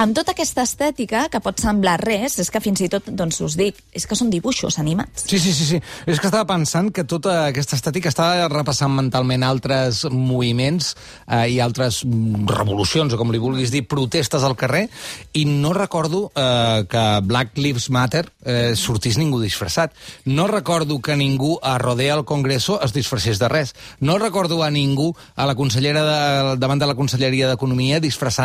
Amb 0.02 0.16
tota 0.16 0.36
aquesta 0.36 0.64
estètica, 0.68 1.26
que 1.32 1.42
pot 1.44 1.60
semblar 1.62 1.98
res, 2.02 2.38
és 2.42 2.52
que 2.54 2.62
fins 2.64 2.82
i 2.86 2.90
tot, 2.92 3.10
doncs 3.10 3.42
us 3.44 3.58
dic, 3.60 3.78
és 3.94 4.06
que 4.08 4.18
són 4.18 4.32
dibuixos 4.32 4.78
animats. 4.80 5.26
Sí, 5.28 5.40
sí, 5.42 5.54
sí, 5.54 5.68
sí. 5.68 5.82
És 6.06 6.22
que 6.22 6.30
estava 6.30 6.48
pensant 6.50 6.92
que 6.94 7.04
tota 7.04 7.48
aquesta 7.50 7.78
estètica 7.78 8.12
estava 8.12 8.48
repassant 8.52 8.94
mentalment 8.94 9.44
altres 9.44 10.06
moviments 10.12 10.94
eh, 11.28 11.48
i 11.56 11.60
altres 11.64 12.04
mm, 12.06 12.48
revolucions, 12.52 13.14
o 13.14 13.20
com 13.20 13.34
li 13.34 13.42
vulguis 13.42 13.74
dir, 13.74 13.84
protestes 13.90 14.46
al 14.46 14.58
carrer, 14.60 14.88
i 15.34 15.46
no 15.50 15.74
recordo 15.78 16.28
eh, 16.36 16.86
que 16.90 17.06
Black 17.26 17.58
Lives 17.58 17.90
Matter 17.90 18.28
eh, 18.46 18.74
sortís 18.78 19.18
ningú 19.18 19.42
disfressat. 19.42 19.96
No 20.26 20.48
recordo 20.48 21.02
que 21.02 21.18
ningú 21.18 21.58
a 21.62 21.78
Rodea 21.78 22.14
al 22.14 22.26
Congreso 22.26 22.80
es 22.84 22.94
disfressés 22.94 23.40
de 23.40 23.50
res. 23.50 23.76
No 24.00 24.18
recordo 24.18 24.64
a 24.64 24.72
ningú 24.72 25.16
a 25.36 25.46
la 25.46 25.56
consellera 25.56 26.04
de, 26.06 26.58
davant 26.62 26.80
de 26.80 26.88
la 26.88 26.96
Conselleria 26.96 27.50
d'Economia 27.50 28.00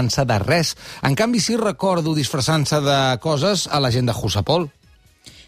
disfressant-se 0.06 0.24
de 0.24 0.38
res. 0.38 0.76
En 1.02 1.14
canvi, 1.14 1.40
sí 1.40 1.56
recordo 1.56 2.14
disfressant-se 2.14 2.80
de 2.80 3.18
coses 3.20 3.66
a 3.68 3.80
la 3.80 3.90
gent 3.90 4.06
de 4.06 4.12
Jusapol. 4.12 4.70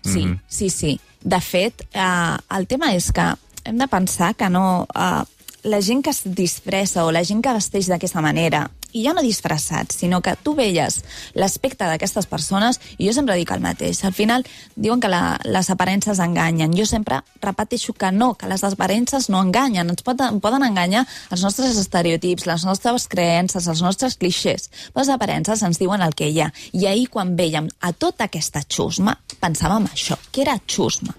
Sí, 0.03 0.25
mm 0.25 0.33
-hmm. 0.33 0.41
sí, 0.49 0.71
sí. 0.71 1.00
De 1.23 1.41
fet, 1.41 1.87
eh, 1.93 2.37
el 2.57 2.67
tema 2.67 2.95
és 2.95 3.12
que 3.12 3.35
hem 3.65 3.79
de 3.79 3.88
pensar 3.88 4.35
que 4.35 4.49
no... 4.49 4.87
Eh, 4.95 5.25
la 5.65 5.83
gent 5.83 6.05
que 6.05 6.11
es 6.11 6.23
disfressa 6.25 7.05
o 7.05 7.11
la 7.11 7.25
gent 7.25 7.43
que 7.43 7.53
vesteix 7.53 7.88
d'aquesta 7.88 8.21
manera, 8.21 8.71
i 8.92 9.04
ja 9.04 9.12
no 9.12 9.23
disfressats, 9.23 9.99
sinó 10.00 10.21
que 10.25 10.35
tu 10.42 10.54
veies 10.57 11.02
l'aspecte 11.35 11.87
d'aquestes 11.88 12.26
persones, 12.26 12.80
i 12.97 13.07
jo 13.07 13.14
sempre 13.16 13.37
dic 13.37 13.50
el 13.52 13.62
mateix. 13.64 14.02
Al 14.04 14.14
final 14.16 14.47
diuen 14.76 15.00
que 15.00 15.11
la, 15.12 15.38
les 15.45 15.71
aparences 15.71 16.21
enganyen. 16.23 16.75
Jo 16.76 16.87
sempre 16.88 17.21
repeteixo 17.42 17.92
que 17.92 18.12
no, 18.12 18.33
que 18.35 18.49
les 18.49 18.64
aparences 18.64 19.28
no 19.28 19.42
enganyen. 19.45 19.92
Ens 19.92 20.04
poden, 20.07 20.40
poden 20.45 20.64
enganyar 20.66 21.04
els 21.30 21.45
nostres 21.45 21.76
estereotips, 21.80 22.47
les 22.49 22.64
nostres 22.68 23.09
creences, 23.09 23.68
els 23.68 23.83
nostres 23.85 24.16
clixés. 24.16 24.71
Les 24.97 25.12
aparences 25.12 25.62
ens 25.62 25.80
diuen 25.80 26.02
el 26.04 26.16
que 26.16 26.30
hi 26.30 26.40
ha. 26.42 26.52
I 26.73 26.88
ahir, 26.88 27.09
quan 27.12 27.37
veiem 27.37 27.68
a 27.80 27.92
tota 27.92 28.28
aquesta 28.28 28.64
xusma, 28.64 29.16
pensàvem 29.40 29.90
això, 29.92 30.18
que 30.33 30.47
era 30.47 30.59
xusma 30.66 31.14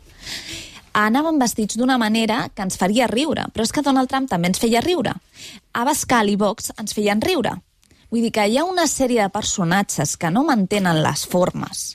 anàvem 0.93 1.39
vestits 1.39 1.77
d'una 1.77 1.97
manera 2.01 2.47
que 2.53 2.65
ens 2.65 2.77
faria 2.79 3.07
riure, 3.07 3.45
però 3.53 3.65
és 3.65 3.71
que 3.71 3.83
Donald 3.85 4.09
Trump 4.09 4.29
també 4.29 4.49
ens 4.49 4.59
feia 4.59 4.81
riure. 4.81 5.13
Abascal 5.73 6.29
i 6.29 6.35
Vox 6.35 6.73
ens 6.77 6.95
feien 6.97 7.21
riure. 7.21 7.55
Vull 8.09 8.25
dir 8.25 8.33
que 8.33 8.47
hi 8.49 8.57
ha 8.57 8.65
una 8.65 8.87
sèrie 8.89 9.21
de 9.21 9.33
personatges 9.33 10.17
que 10.17 10.31
no 10.33 10.43
mantenen 10.47 11.03
les 11.03 11.25
formes 11.29 11.89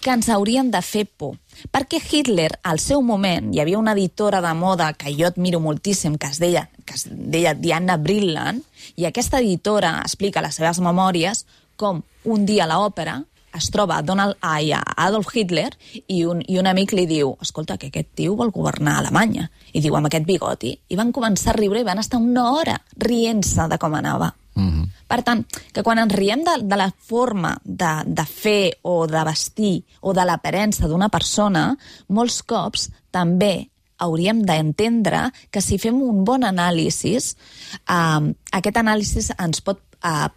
que 0.00 0.14
ens 0.14 0.28
haurien 0.30 0.70
de 0.70 0.80
fer 0.82 1.04
por. 1.04 1.36
Perquè 1.74 1.98
Hitler, 2.00 2.52
al 2.62 2.78
seu 2.80 3.02
moment, 3.02 3.50
hi 3.52 3.60
havia 3.60 3.80
una 3.80 3.92
editora 3.96 4.40
de 4.40 4.52
moda 4.54 4.92
que 4.94 5.12
jo 5.12 5.26
admiro 5.26 5.60
moltíssim, 5.60 6.16
que 6.16 6.30
es 6.30 6.38
deia, 6.40 6.68
que 6.86 6.94
es 6.94 7.06
deia 7.10 7.54
Diana 7.54 7.98
Brilland, 7.98 8.62
i 8.96 9.08
aquesta 9.08 9.42
editora 9.42 9.98
explica 10.04 10.40
les 10.44 10.56
seves 10.56 10.80
memòries 10.80 11.44
com 11.76 12.02
un 12.24 12.46
dia 12.46 12.64
a 12.64 12.70
l'òpera 12.70 13.18
es 13.58 13.68
troba 13.74 14.00
Donald, 14.02 14.38
ai, 14.40 14.72
a 14.72 14.80
Adolf 15.04 15.34
Hitler 15.34 15.68
i 16.06 16.24
un, 16.26 16.42
i 16.46 16.58
un 16.58 16.66
amic 16.70 16.94
li 16.96 17.06
diu 17.10 17.34
escolta, 17.42 17.76
que 17.76 17.90
aquest 17.92 18.14
tio 18.18 18.36
vol 18.38 18.52
governar 18.54 18.98
Alemanya. 18.98 19.48
I 19.72 19.82
diu, 19.84 19.96
amb 19.98 20.08
aquest 20.08 20.26
bigoti. 20.26 20.72
I 20.88 20.98
van 20.98 21.12
començar 21.12 21.52
a 21.52 21.58
riure 21.58 21.82
i 21.82 21.86
van 21.86 22.00
estar 22.02 22.20
una 22.22 22.50
hora 22.54 22.78
rient-se 22.96 23.68
de 23.68 23.78
com 23.78 23.94
anava. 23.94 24.32
Mm 24.58 24.70
-hmm. 24.70 24.86
Per 25.06 25.22
tant, 25.22 25.46
que 25.72 25.82
quan 25.82 25.98
ens 25.98 26.12
riem 26.12 26.42
de, 26.44 26.54
de 26.62 26.76
la 26.76 26.90
forma 26.90 27.56
de, 27.64 28.02
de 28.06 28.24
fer 28.24 28.78
o 28.82 29.06
de 29.06 29.24
vestir 29.24 29.84
o 30.00 30.12
de 30.12 30.24
l'aparença 30.24 30.88
d'una 30.88 31.08
persona, 31.08 31.76
molts 32.08 32.42
cops 32.42 32.90
també 33.10 33.70
hauríem 33.98 34.42
d'entendre 34.42 35.30
que 35.50 35.60
si 35.60 35.78
fem 35.78 36.02
un 36.02 36.24
bon 36.24 36.44
anàlisi, 36.44 37.16
eh, 37.16 38.34
aquest 38.52 38.76
anàlisi 38.76 39.32
ens 39.38 39.60
pot 39.60 39.80
eh, 40.04 40.28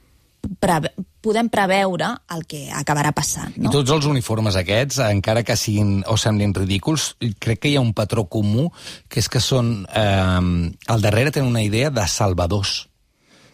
podem 1.21 1.49
preveure 1.53 2.11
el 2.35 2.45
que 2.49 2.65
acabarà 2.73 3.13
passant. 3.15 3.53
No? 3.55 3.69
I 3.69 3.73
tots 3.73 3.93
els 3.93 4.07
uniformes 4.09 4.57
aquests, 4.59 5.01
encara 5.05 5.45
que 5.47 5.57
siguin 5.59 6.01
o 6.09 6.17
semblin 6.19 6.55
ridículs, 6.57 7.11
crec 7.39 7.63
que 7.63 7.71
hi 7.71 7.77
ha 7.77 7.85
un 7.85 7.93
patró 7.97 8.27
comú, 8.29 8.69
que 9.07 9.21
és 9.23 9.29
que 9.31 9.41
són... 9.43 9.73
Eh, 9.87 10.77
al 10.91 11.03
darrere 11.03 11.31
tenen 11.31 11.49
una 11.49 11.63
idea 11.63 11.91
de 11.93 12.07
salvadors. 12.09 12.90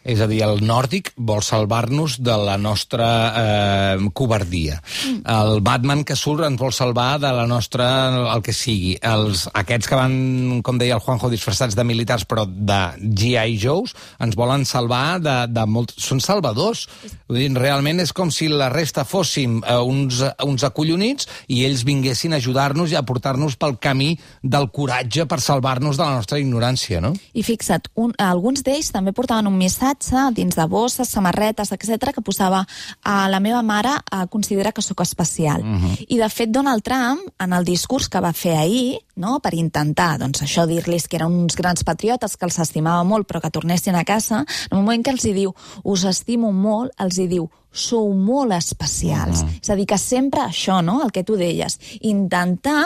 És 0.07 0.21
a 0.23 0.27
dir, 0.29 0.39
el 0.45 0.61
nòrdic 0.63 1.09
vol 1.27 1.41
salvar-nos 1.43 2.15
de 2.23 2.35
la 2.39 2.55
nostra 2.57 3.07
eh, 3.27 4.05
covardia. 4.15 4.77
Mm. 5.03 5.17
El 5.33 5.59
Batman 5.65 6.05
que 6.07 6.15
surt 6.15 6.45
ens 6.47 6.59
vol 6.61 6.71
salvar 6.71 7.17
de 7.19 7.31
la 7.35 7.43
nostra... 7.49 7.87
el 8.31 8.43
que 8.45 8.55
sigui. 8.55 8.93
Els, 9.03 9.47
aquests 9.51 9.89
que 9.91 9.99
van, 9.99 10.15
com 10.63 10.79
deia 10.79 10.95
el 10.95 11.03
Juanjo, 11.03 11.27
disfressats 11.33 11.75
de 11.75 11.83
militars 11.83 12.23
però 12.23 12.45
de 12.47 12.79
G.I. 13.03 13.57
Joes, 13.59 13.97
ens 14.23 14.37
volen 14.39 14.63
salvar 14.69 15.19
de, 15.19 15.35
de 15.51 15.67
molt... 15.67 15.91
Són 15.99 16.23
salvadors. 16.23 16.85
Vull 17.27 17.41
dir, 17.41 17.51
realment 17.59 17.99
és 17.99 18.15
com 18.15 18.31
si 18.31 18.47
la 18.47 18.71
resta 18.71 19.03
fóssim 19.03 19.59
eh, 19.59 19.75
uns, 19.75 20.23
uns 20.47 20.63
acollonits 20.63 21.27
i 21.51 21.65
ells 21.67 21.83
vinguessin 21.87 22.31
a 22.31 22.39
ajudar-nos 22.39 22.95
i 22.95 22.99
a 22.99 23.03
portar-nos 23.03 23.59
pel 23.59 23.75
camí 23.83 24.13
del 24.39 24.71
coratge 24.71 25.27
per 25.27 25.41
salvar-nos 25.43 25.99
de 25.99 26.05
la 26.05 26.15
nostra 26.21 26.39
ignorància, 26.39 27.03
no? 27.03 27.11
I 27.35 27.43
fixa't, 27.43 27.91
un, 27.99 28.15
alguns 28.23 28.63
d'ells 28.63 28.93
també 28.95 29.11
portaven 29.11 29.51
un 29.51 29.59
missatge 29.59 29.96
missatge 29.97 30.33
dins 30.35 30.55
de 30.55 30.65
bosses, 30.67 31.09
samarretes, 31.09 31.71
etc 31.71 32.13
que 32.13 32.21
posava 32.21 32.65
a 33.03 33.27
la 33.29 33.39
meva 33.39 33.61
mare 33.61 33.89
a 34.11 34.27
considera 34.27 34.71
que 34.71 34.81
sóc 34.81 35.01
especial. 35.01 35.61
Uh 35.61 35.65
Mhm. 35.65 35.85
-huh. 35.85 36.05
I, 36.07 36.17
de 36.17 36.29
fet, 36.29 36.49
Donald 36.49 36.83
Trump, 36.83 37.19
en 37.39 37.53
el 37.53 37.63
discurs 37.65 38.09
que 38.09 38.19
va 38.19 38.33
fer 38.33 38.57
ahir, 38.57 38.99
no, 39.15 39.39
per 39.39 39.53
intentar, 39.53 40.17
doncs, 40.19 40.41
això, 40.41 40.65
dir-los 40.65 41.07
que 41.07 41.15
eren 41.17 41.31
uns 41.31 41.55
grans 41.55 41.83
patriotes, 41.83 42.37
que 42.37 42.45
els 42.45 42.59
estimava 42.59 43.03
molt, 43.03 43.27
però 43.27 43.41
que 43.41 43.49
tornessin 43.49 43.95
a 43.95 44.03
casa, 44.03 44.45
en 44.71 44.77
un 44.77 44.83
moment 44.83 45.03
que 45.03 45.11
els 45.11 45.25
hi 45.25 45.33
diu, 45.33 45.53
us 45.83 46.03
estimo 46.03 46.51
molt, 46.51 46.91
els 46.99 47.17
hi 47.17 47.27
diu, 47.27 47.49
sou 47.77 48.11
molt 48.13 48.51
especials. 48.57 49.43
Uh 49.43 49.47
-huh. 49.47 49.59
És 49.61 49.69
a 49.69 49.75
dir, 49.75 49.85
que 49.85 49.97
sempre 49.97 50.41
això, 50.41 50.83
no?, 50.83 51.03
el 51.03 51.11
que 51.11 51.23
tu 51.23 51.35
deies, 51.35 51.79
intentar 52.01 52.85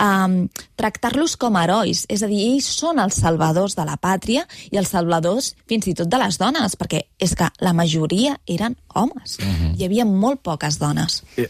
um, 0.00 0.48
tractar-los 0.76 1.36
com 1.36 1.56
a 1.56 1.64
herois. 1.64 2.06
És 2.08 2.22
a 2.22 2.26
dir, 2.26 2.40
ells 2.52 2.66
són 2.66 2.98
els 2.98 3.14
salvadors 3.14 3.76
de 3.76 3.84
la 3.84 3.96
pàtria 3.96 4.46
i 4.70 4.76
els 4.76 4.88
salvadors 4.88 5.54
fins 5.66 5.86
i 5.86 5.94
tot 5.94 6.08
de 6.08 6.18
les 6.18 6.38
dones, 6.38 6.76
perquè 6.76 7.04
és 7.18 7.34
que 7.34 7.48
la 7.60 7.72
majoria 7.72 8.38
eren 8.46 8.76
homes. 8.94 9.38
Uh 9.38 9.46
-huh. 9.46 9.74
Hi 9.78 9.84
havia 9.84 10.04
molt 10.04 10.42
poques 10.42 10.78
dones. 10.78 11.22
Eh, 11.36 11.48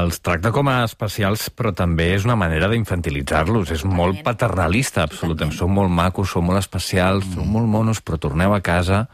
Els 0.00 0.20
tracta 0.20 0.50
com 0.50 0.68
a 0.68 0.84
especials, 0.84 1.50
però 1.56 1.74
també 1.74 2.14
és 2.14 2.24
una 2.24 2.36
manera 2.36 2.68
d'infantilitzar-los. 2.68 3.70
És 3.70 3.84
molt 3.84 4.22
paternalista, 4.22 5.02
absolutament. 5.02 5.56
Sou 5.56 5.68
molt 5.68 5.90
macos, 5.90 6.30
sou 6.30 6.42
molt 6.42 6.58
especials, 6.58 7.24
sou 7.34 7.44
molt 7.44 7.66
monos, 7.66 8.00
però 8.02 8.18
torneu 8.18 8.54
a 8.54 8.60
casa... 8.60 9.08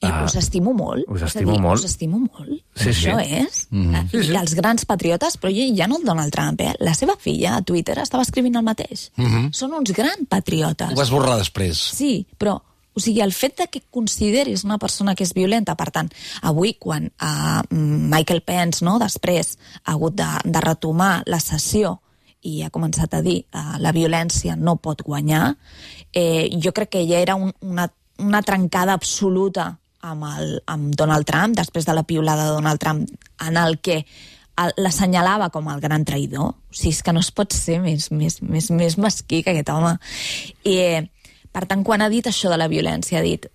I 0.00 0.06
Ah, 0.08 0.24
us 0.24 0.34
estimo 0.36 0.72
molt. 0.72 1.04
us 1.08 1.22
estimo 1.22 1.52
dir, 1.52 1.60
molt. 1.60 1.78
Us 1.78 1.90
estimo 1.90 2.18
molt. 2.18 2.62
Sí, 2.74 2.88
Això 2.88 3.18
sí. 3.20 3.34
és. 3.34 3.66
Mm 3.70 3.92
-hmm. 3.92 4.10
sí, 4.10 4.22
sí. 4.22 4.34
Els 4.34 4.54
grans 4.54 4.84
patriotes, 4.84 5.36
però 5.36 5.50
ja, 5.52 5.74
ja 5.76 5.86
no 5.86 5.98
el 5.98 6.04
Donald 6.04 6.32
Trump, 6.32 6.60
eh? 6.60 6.74
La 6.80 6.94
seva 6.94 7.16
filla 7.18 7.56
a 7.56 7.62
Twitter 7.62 7.98
estava 7.98 8.22
escrivint 8.22 8.56
el 8.56 8.62
mateix. 8.62 9.10
Mm 9.16 9.26
-hmm. 9.26 9.52
Són 9.52 9.72
uns 9.74 9.92
grans 9.92 10.26
patriotes. 10.28 10.92
Ho 10.92 10.94
vas 10.94 11.10
borrar 11.10 11.36
després. 11.36 11.76
Sí, 11.76 12.26
però 12.38 12.60
o 12.92 13.00
sigui, 13.00 13.20
el 13.20 13.32
fet 13.32 13.58
de 13.58 13.66
que 13.68 13.82
consideris 13.90 14.64
una 14.64 14.78
persona 14.78 15.14
que 15.14 15.24
és 15.24 15.32
violenta, 15.34 15.76
per 15.78 15.90
tant, 15.90 16.10
avui 16.42 16.74
quan 16.78 17.06
uh, 17.06 17.62
Michael 17.70 18.42
Pence, 18.42 18.84
no, 18.84 18.98
després, 18.98 19.58
ha 19.84 19.92
hagut 19.92 20.14
de, 20.18 20.26
de 20.44 20.60
retomar 20.60 21.22
la 21.26 21.38
sessió 21.40 22.00
i 22.42 22.62
ha 22.62 22.70
començat 22.70 23.14
a 23.14 23.22
dir 23.22 23.44
uh, 23.54 23.78
la 23.78 23.92
violència 23.92 24.56
no 24.56 24.76
pot 24.76 25.02
guanyar, 25.02 25.54
eh, 26.12 26.48
jo 26.58 26.72
crec 26.72 26.90
que 26.96 27.06
ja 27.06 27.20
era 27.20 27.36
un, 27.36 27.52
una, 27.60 27.86
una 28.18 28.42
trencada 28.42 28.92
absoluta 28.92 29.78
amb, 30.02 30.26
el, 30.36 30.58
amb 30.70 30.94
Donald 30.96 31.28
Trump, 31.28 31.56
després 31.58 31.86
de 31.86 31.94
la 31.96 32.04
piulada 32.08 32.48
de 32.48 32.56
Donald 32.58 32.80
Trump, 32.82 33.06
en 33.46 33.56
el 33.60 33.78
que 33.84 34.02
l'assenyalava 34.76 35.48
com 35.54 35.70
el 35.72 35.80
gran 35.80 36.04
traïdor. 36.04 36.52
O 36.52 36.74
sigui, 36.76 36.92
és 36.92 37.04
que 37.04 37.14
no 37.16 37.22
es 37.24 37.30
pot 37.32 37.54
ser 37.56 37.78
més, 37.80 38.10
més, 38.12 38.40
més, 38.42 38.70
més 38.70 38.98
mesquí 39.00 39.42
que 39.44 39.54
aquest 39.54 39.72
home. 39.72 39.94
I, 40.68 40.76
per 41.52 41.64
tant, 41.70 41.84
quan 41.86 42.04
ha 42.04 42.10
dit 42.12 42.26
això 42.28 42.52
de 42.52 42.60
la 42.60 42.68
violència, 42.68 43.20
ha 43.20 43.26
dit 43.26 43.48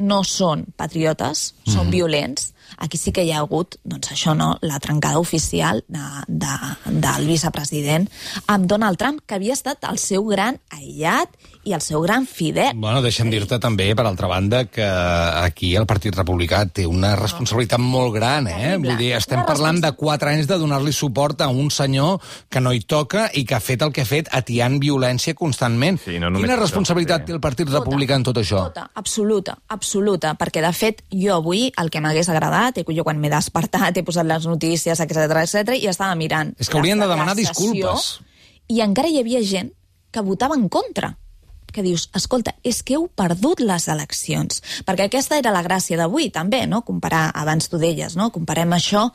no 0.00 0.22
són 0.24 0.64
patriotes, 0.80 1.50
són 1.66 1.86
mm. 1.86 1.92
violents. 1.92 2.50
Aquí 2.80 2.98
sí 2.98 3.12
que 3.12 3.24
hi 3.26 3.32
ha 3.34 3.42
hagut, 3.42 3.76
doncs 3.84 4.12
això 4.14 4.32
no, 4.38 4.54
la 4.64 4.78
trencada 4.80 5.20
oficial 5.20 5.82
de, 5.88 6.04
de, 6.26 6.54
del 6.86 7.26
vicepresident 7.28 8.06
amb 8.46 8.68
Donald 8.70 8.98
Trump, 9.00 9.20
que 9.26 9.36
havia 9.36 9.56
estat 9.58 9.84
el 9.90 10.00
seu 10.00 10.24
gran 10.30 10.60
aïllat 10.72 11.34
i 11.64 11.74
el 11.76 11.82
seu 11.84 12.00
gran 12.00 12.24
fidel. 12.26 12.72
Bueno, 12.80 13.02
deixa'm 13.04 13.28
dir-te 13.32 13.58
també, 13.60 13.90
per 13.96 14.06
altra 14.08 14.28
banda, 14.30 14.64
que 14.72 14.84
aquí 14.84 15.74
el 15.76 15.86
Partit 15.88 16.16
Republicà 16.16 16.62
té 16.72 16.86
una 16.88 17.12
responsabilitat 17.18 17.82
molt 17.82 18.14
gran, 18.14 18.48
eh? 18.48 18.56
Terrible. 18.56 18.86
Vull 18.86 19.02
dir, 19.02 19.10
estem 19.18 19.42
parlant 19.48 19.80
de 19.82 19.92
quatre 19.98 20.32
anys 20.32 20.48
de 20.48 20.58
donar-li 20.60 20.94
suport 20.96 21.44
a 21.44 21.50
un 21.52 21.70
senyor 21.70 22.18
que 22.48 22.62
no 22.64 22.72
hi 22.72 22.80
toca 22.80 23.28
i 23.36 23.44
que 23.44 23.58
ha 23.58 23.60
fet 23.60 23.84
el 23.84 23.92
que 23.92 24.06
ha 24.06 24.08
fet 24.08 24.30
atiant 24.36 24.78
violència 24.80 25.36
constantment. 25.36 26.00
Sí, 26.04 26.16
no 26.22 26.32
Quina 26.40 26.56
responsabilitat 26.60 27.28
té 27.28 27.36
el 27.36 27.42
Partit 27.44 27.68
Republicà 27.72 28.16
en 28.16 28.24
tot 28.26 28.40
això? 28.40 28.64
Tota, 28.70 28.88
absoluta, 28.96 29.58
absoluta, 29.68 30.34
perquè 30.40 30.64
de 30.64 30.72
fet 30.76 31.04
jo 31.12 31.36
avui 31.36 31.68
el 31.80 31.92
que 31.92 32.00
m'hagués 32.00 32.32
agradat, 32.32 32.80
eh, 32.80 32.86
jo 32.88 33.04
quan 33.04 33.20
m'he 33.20 33.30
despertat, 33.32 33.96
he 33.96 34.06
posat 34.06 34.26
les 34.26 34.48
notícies, 34.48 35.00
etc 35.00 35.44
etc 35.44 35.76
i 35.76 35.86
estava 35.92 36.16
mirant... 36.16 36.54
És 36.58 36.72
que 36.72 36.80
haurien 36.80 37.00
de 37.00 37.08
demanar 37.10 37.36
disculpes. 37.38 38.16
I 38.70 38.80
encara 38.84 39.10
hi 39.10 39.20
havia 39.20 39.42
gent 39.44 39.74
que 40.10 40.22
votava 40.26 40.56
en 40.58 40.68
contra 40.68 41.14
que 41.74 41.84
dius, 41.86 42.08
escolta, 42.16 42.54
és 42.66 42.82
que 42.82 42.96
heu 42.98 43.06
perdut 43.16 43.62
les 43.64 43.88
eleccions. 43.92 44.62
Perquè 44.86 45.08
aquesta 45.08 45.38
era 45.40 45.52
la 45.54 45.62
gràcia 45.66 45.98
d'avui, 46.00 46.30
també, 46.34 46.62
no? 46.70 46.82
Comparar, 46.86 47.28
abans 47.34 47.70
tu 47.70 47.80
deies, 47.80 48.16
no? 48.18 48.30
Comparem 48.34 48.74
això 48.76 49.06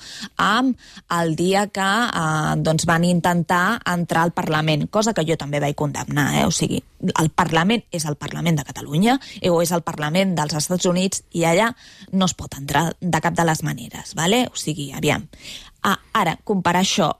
amb 0.42 0.78
el 1.20 1.36
dia 1.40 1.68
que 1.74 1.90
eh, 2.06 2.56
doncs 2.66 2.88
van 2.90 3.06
intentar 3.08 3.80
entrar 3.92 4.26
al 4.26 4.36
Parlament, 4.36 4.88
cosa 4.92 5.14
que 5.14 5.26
jo 5.28 5.38
també 5.40 5.62
vaig 5.64 5.76
condemnar, 5.76 6.32
eh? 6.40 6.46
O 6.48 6.54
sigui, 6.56 6.82
el 7.06 7.30
Parlament 7.30 7.86
és 7.92 8.06
el 8.06 8.18
Parlament 8.20 8.58
de 8.60 8.66
Catalunya 8.68 9.20
eh, 9.42 9.52
o 9.52 9.62
és 9.62 9.72
el 9.76 9.84
Parlament 9.86 10.36
dels 10.38 10.56
Estats 10.58 10.88
Units 10.90 11.26
i 11.36 11.46
allà 11.46 11.72
no 12.14 12.30
es 12.30 12.36
pot 12.38 12.58
entrar 12.58 12.88
de 13.00 13.22
cap 13.22 13.36
de 13.38 13.46
les 13.48 13.64
maneres, 13.64 14.16
vale? 14.16 14.46
O 14.52 14.60
sigui, 14.60 14.92
aviam. 14.96 15.28
Ah, 15.86 16.00
ara, 16.18 16.40
comparar 16.44 16.82
això 16.82 17.12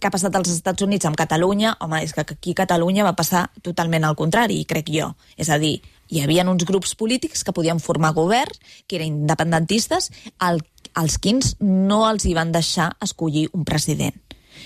que 0.00 0.08
ha 0.08 0.12
passat 0.12 0.34
als 0.36 0.50
Estats 0.52 0.84
Units 0.84 1.06
amb 1.08 1.18
Catalunya, 1.18 1.74
home, 1.80 2.02
és 2.04 2.14
que 2.14 2.24
aquí 2.24 2.54
a 2.54 2.60
Catalunya 2.62 3.06
va 3.06 3.16
passar 3.18 3.48
totalment 3.62 4.04
al 4.04 4.16
contrari, 4.18 4.62
crec 4.68 4.90
jo. 4.92 5.12
És 5.36 5.50
a 5.50 5.58
dir, 5.62 5.78
hi 6.08 6.22
havia 6.22 6.44
uns 6.50 6.66
grups 6.68 6.94
polítics 6.94 7.44
que 7.44 7.54
podien 7.56 7.80
formar 7.80 8.12
govern, 8.14 8.54
que 8.86 8.98
eren 9.00 9.24
independentistes, 9.24 10.10
el, 10.48 10.60
els 11.00 11.18
quins 11.18 11.56
no 11.60 12.04
els 12.08 12.26
hi 12.26 12.34
van 12.36 12.52
deixar 12.52 12.92
escollir 13.04 13.48
un 13.52 13.64
president. 13.64 14.20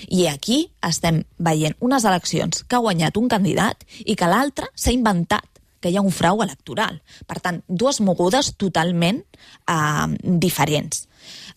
I 0.07 0.27
aquí 0.29 0.69
estem 0.85 1.23
veient 1.37 1.75
unes 1.83 2.05
eleccions 2.05 2.63
que 2.63 2.77
ha 2.77 2.83
guanyat 2.83 3.17
un 3.17 3.27
candidat 3.27 3.83
i 4.05 4.15
que 4.15 4.29
l'altre 4.29 4.69
s'ha 4.75 4.93
inventat 4.95 5.47
que 5.79 5.89
hi 5.89 5.97
ha 5.97 6.03
un 6.03 6.13
frau 6.13 6.43
electoral. 6.43 6.99
Per 7.27 7.39
tant, 7.39 7.61
dues 7.67 8.01
mogudes 8.03 8.53
totalment 8.59 9.23
uh, 9.71 10.07
diferents. 10.21 11.07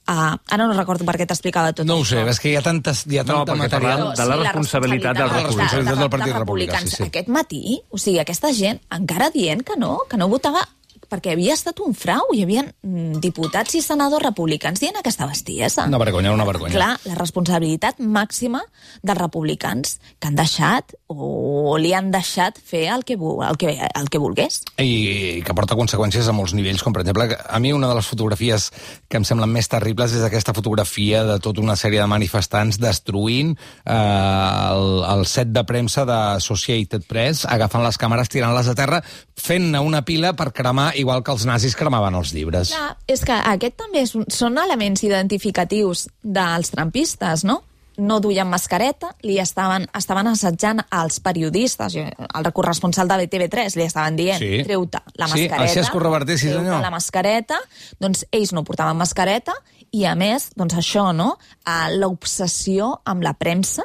Uh, 0.03 0.35
ara 0.51 0.67
no 0.67 0.73
recordo 0.75 1.05
per 1.07 1.15
què 1.21 1.27
t'explicava 1.31 1.71
tot 1.73 1.87
No 1.87 2.01
ho 2.01 2.05
sé, 2.05 2.17
això. 2.19 2.29
és 2.33 2.41
que 2.43 2.49
hi 2.51 2.57
ha, 2.59 2.63
tantes, 2.63 3.05
hi 3.07 3.19
ha 3.21 3.23
No, 3.23 3.45
tanta 3.45 3.53
perquè 3.53 3.59
material... 3.63 4.01
parlàvem 4.03 4.17
de 4.19 4.25
la 4.27 4.37
responsabilitat 4.43 5.17
del 5.17 5.29
de- 5.29 5.35
de- 5.37 5.43
responsabilitat 5.47 5.95
de- 5.95 6.01
del 6.01 6.11
Partit 6.11 6.35
Republicà, 6.37 6.81
sí, 6.83 6.89
sí. 6.97 7.03
Aquest 7.05 7.29
matí, 7.29 7.81
o 7.91 7.99
sigui, 7.99 8.19
aquesta 8.19 8.51
gent 8.53 8.81
encara 8.91 9.31
dient 9.31 9.63
que 9.63 9.77
no, 9.79 10.01
que 10.11 10.17
no 10.19 10.29
votava 10.29 10.67
perquè 11.13 11.35
havia 11.37 11.57
estat 11.57 11.83
un 11.85 11.95
frau. 11.97 12.33
Hi 12.33 12.45
havia 12.47 12.65
mm, 12.65 13.21
diputats 13.23 13.77
i 13.77 13.83
senadors 13.85 14.25
republicans 14.25 14.81
dient 14.81 14.97
aquesta 14.99 15.29
bestiesa. 15.29 15.87
Una 15.91 16.01
vergonya, 16.01 16.33
una 16.33 16.47
vergonya. 16.49 16.75
Clar, 16.77 16.93
la 17.05 17.19
responsabilitat 17.19 18.01
màxima 18.01 18.63
dels 19.03 19.21
republicans 19.21 19.99
que 20.19 20.31
han 20.31 20.39
deixat 20.39 20.97
o 21.13 21.77
li 21.81 21.93
han 21.97 22.11
deixat 22.13 22.59
fer 22.59 22.87
el 22.95 23.05
que, 23.05 23.19
el 23.21 23.59
que, 23.61 23.75
el 23.77 24.09
que 24.09 24.21
volgués. 24.23 24.63
i 24.81 25.43
que 25.45 25.55
porta 25.57 25.77
conseqüències 25.79 26.29
a 26.29 26.35
molts 26.37 26.55
nivells, 26.57 26.83
com 26.85 26.95
per 26.95 27.03
exemple, 27.05 27.29
a 27.29 27.61
mi 27.63 27.73
una 27.73 27.91
de 27.91 27.99
les 27.99 28.09
fotografies 28.09 28.71
que 29.09 29.21
em 29.21 29.27
semblen 29.29 29.53
més 29.53 29.69
terribles 29.69 30.15
és 30.17 30.25
aquesta 30.25 30.55
fotografia 30.57 31.23
de 31.29 31.39
tota 31.43 31.61
una 31.63 31.77
sèrie 31.77 32.01
de 32.01 32.09
manifestants 32.09 32.79
destruint 32.81 33.53
eh, 33.53 33.95
el, 33.95 35.03
el 35.13 35.27
set 35.29 35.53
de 35.53 35.65
premsa 35.69 36.07
de 36.09 36.19
Associated 36.39 37.05
Press, 37.09 37.45
agafant 37.49 37.85
les 37.85 37.99
càmeres, 38.01 38.31
tirant-les 38.33 38.71
a 38.73 38.77
terra, 38.79 39.03
fent-ne 39.37 39.83
una 39.83 40.03
pila 40.07 40.33
per 40.39 40.51
cremar, 40.57 40.93
igual 41.03 41.23
que 41.27 41.35
els 41.35 41.45
nazis 41.49 41.75
cremaven 41.79 42.15
els 42.19 42.33
llibres. 42.33 42.71
Clar, 42.73 42.95
és 43.11 43.25
que 43.27 43.35
aquest 43.35 43.77
també 43.83 44.05
és 44.07 44.15
un, 44.19 44.25
són 44.33 44.57
elements 44.63 45.03
identificatius 45.05 46.07
dels 46.23 46.71
trampistes, 46.73 47.45
no? 47.45 47.61
no 48.03 48.17
duien 48.25 48.49
mascareta, 48.49 49.11
li 49.21 49.35
estaven, 49.39 49.85
estaven 49.95 50.31
assetjant 50.31 50.81
als 50.97 51.19
periodistes, 51.21 51.93
el 52.01 52.47
corresponsal 52.57 53.07
de 53.13 53.27
TV3 53.29 53.77
li 53.77 53.85
estaven 53.85 54.17
dient, 54.17 54.41
Sí. 54.41 54.63
treu-te 54.65 55.03
la 55.21 55.27
Sí, 55.29 55.43
mascareta. 55.45 55.59
el 55.63 55.69
Xesco 55.69 56.01
Reverter, 56.01 56.39
sí, 56.39 56.49
treu-te 56.49 56.65
senyor. 56.71 56.81
la 56.81 56.91
mascareta, 56.91 57.59
doncs 58.01 58.25
ells 58.33 58.55
no 58.57 58.65
portaven 58.65 58.97
mascareta, 58.97 59.53
i 59.93 60.07
a 60.09 60.15
més, 60.17 60.49
doncs 60.57 60.75
això, 60.81 61.11
no?, 61.15 61.37
eh, 61.67 61.93
l'obsessió 61.99 63.03
amb 63.05 63.23
la 63.23 63.35
premsa, 63.35 63.85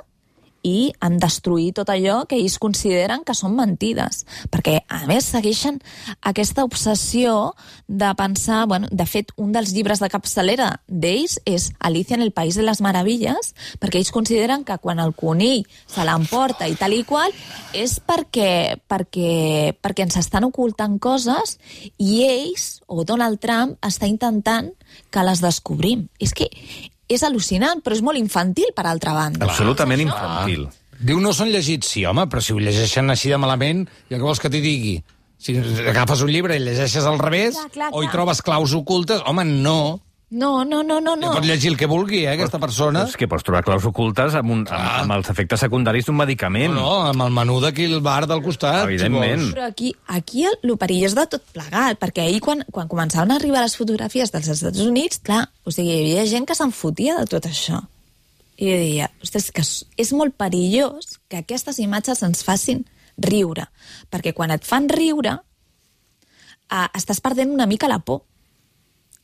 i 0.68 0.92
han 1.00 1.18
destruït 1.22 1.78
tot 1.80 1.92
allò 1.94 2.22
que 2.28 2.38
ells 2.40 2.58
consideren 2.62 3.24
que 3.28 3.36
són 3.38 3.56
mentides. 3.58 4.24
Perquè, 4.52 4.82
a 4.88 5.04
més, 5.10 5.30
segueixen 5.32 5.80
aquesta 6.22 6.66
obsessió 6.68 7.54
de 7.88 8.12
pensar... 8.20 8.66
Bueno, 8.68 8.90
de 8.92 9.06
fet, 9.08 9.32
un 9.40 9.54
dels 9.56 9.72
llibres 9.76 10.02
de 10.04 10.10
capçalera 10.12 10.70
d'ells 10.88 11.38
és 11.48 11.70
Alicia 11.80 12.18
en 12.18 12.26
el 12.26 12.34
País 12.36 12.58
de 12.60 12.66
les 12.68 12.82
Meravilles, 12.84 13.54
perquè 13.82 14.02
ells 14.02 14.14
consideren 14.16 14.66
que 14.68 14.80
quan 14.84 15.00
el 15.04 15.14
conill 15.16 15.64
se 15.88 16.06
l'emporta 16.08 16.68
i 16.68 16.76
tal 16.80 16.96
i 16.96 17.04
qual 17.08 17.32
és 17.78 17.98
perquè, 18.04 18.78
perquè, 18.90 19.78
perquè 19.80 20.08
ens 20.08 20.20
estan 20.20 20.48
ocultant 20.48 20.98
coses 21.00 21.58
i 21.98 22.24
ells, 22.28 22.82
o 22.88 23.04
Donald 23.08 23.40
Trump, 23.44 23.78
està 23.86 24.10
intentant 24.10 24.72
que 25.12 25.26
les 25.26 25.44
descobrim. 25.44 26.08
És 26.20 26.34
que 26.36 26.50
és 27.08 27.24
al·lucinant, 27.24 27.82
però 27.84 27.96
és 27.96 28.02
molt 28.04 28.20
infantil, 28.20 28.72
per 28.76 28.86
altra 28.90 29.14
banda. 29.16 29.46
Absolutament 29.48 30.02
infantil. 30.04 30.68
Diu, 30.98 31.20
no 31.22 31.32
són 31.34 31.52
llegits. 31.54 31.92
Sí, 31.94 32.06
home, 32.10 32.26
però 32.28 32.42
si 32.42 32.54
ho 32.56 32.60
llegeixen 32.60 33.10
així 33.14 33.30
de 33.30 33.38
malament, 33.38 33.86
ja 34.10 34.18
què 34.18 34.24
vols 34.26 34.42
que 34.42 34.50
t'hi 34.50 34.62
digui? 34.64 34.96
Si 35.38 35.54
agafes 35.86 36.24
un 36.26 36.32
llibre 36.34 36.56
i 36.58 36.64
llegeixes 36.64 37.06
al 37.06 37.20
revés, 37.22 37.54
Clar, 37.54 37.70
clar, 37.76 37.90
o 37.94 38.02
hi 38.02 38.08
clar. 38.08 38.14
trobes 38.16 38.42
claus 38.42 38.74
ocultes, 38.74 39.22
home, 39.30 39.46
no. 39.46 40.00
No, 40.30 40.66
no, 40.66 40.82
no, 40.84 41.00
no, 41.00 41.14
no. 41.16 41.30
Pot 41.32 41.46
llegir 41.48 41.70
el 41.72 41.78
que 41.80 41.88
vulgui, 41.88 42.26
eh, 42.26 42.34
aquesta 42.34 42.60
persona. 42.60 43.06
És 43.08 43.14
que 43.16 43.30
pots 43.32 43.46
trobar 43.48 43.62
claus 43.64 43.86
ocultes 43.88 44.34
amb, 44.36 44.52
un, 44.52 44.66
amb, 44.68 44.90
amb 45.06 45.14
els 45.16 45.30
efectes 45.32 45.62
secundaris 45.64 46.06
d'un 46.10 46.18
medicament. 46.20 46.74
No, 46.76 46.82
no, 46.82 46.96
amb 47.14 47.24
el 47.24 47.32
menú 47.32 47.62
d'aquí 47.64 47.86
al 47.88 48.02
bar 48.04 48.26
del 48.28 48.42
costat. 48.44 48.82
Evidentment. 48.90 49.46
Si. 49.46 49.54
Però 49.56 49.68
aquí, 49.70 49.94
aquí 50.18 50.44
el, 50.50 50.58
el 50.68 50.76
perillós 50.82 51.16
de 51.16 51.26
tot 51.32 51.46
plegat, 51.56 51.96
perquè 52.02 52.26
ahir 52.28 52.42
quan, 52.44 52.66
quan 52.76 52.90
començaven 52.92 53.32
a 53.32 53.38
arribar 53.40 53.64
les 53.64 53.78
fotografies 53.80 54.34
dels 54.36 54.52
Estats 54.52 54.84
Units, 54.84 55.22
clar, 55.24 55.46
o 55.64 55.72
sigui, 55.72 55.96
hi 55.96 56.12
havia 56.18 56.28
gent 56.28 56.46
que 56.50 56.60
se'n 56.60 56.76
fotia 56.76 57.16
de 57.22 57.26
tot 57.32 57.48
això. 57.48 57.80
I 58.58 58.68
jo 58.68 58.78
deia, 58.84 59.10
ostres, 59.24 59.52
que 59.56 59.62
és- 59.64 59.86
és 59.96 60.12
molt 60.12 60.36
perillós 60.36 61.20
que 61.30 61.38
aquestes 61.40 61.80
imatges 61.80 62.22
ens 62.28 62.44
facin 62.44 62.84
riure, 63.18 63.70
perquè 64.12 64.34
quan 64.34 64.52
et 64.52 64.66
fan 64.68 64.90
riure 64.92 65.38
eh, 66.70 66.88
estàs 67.00 67.22
perdent 67.24 67.54
una 67.54 67.66
mica 67.66 67.88
la 67.88 68.00
por. 68.00 68.26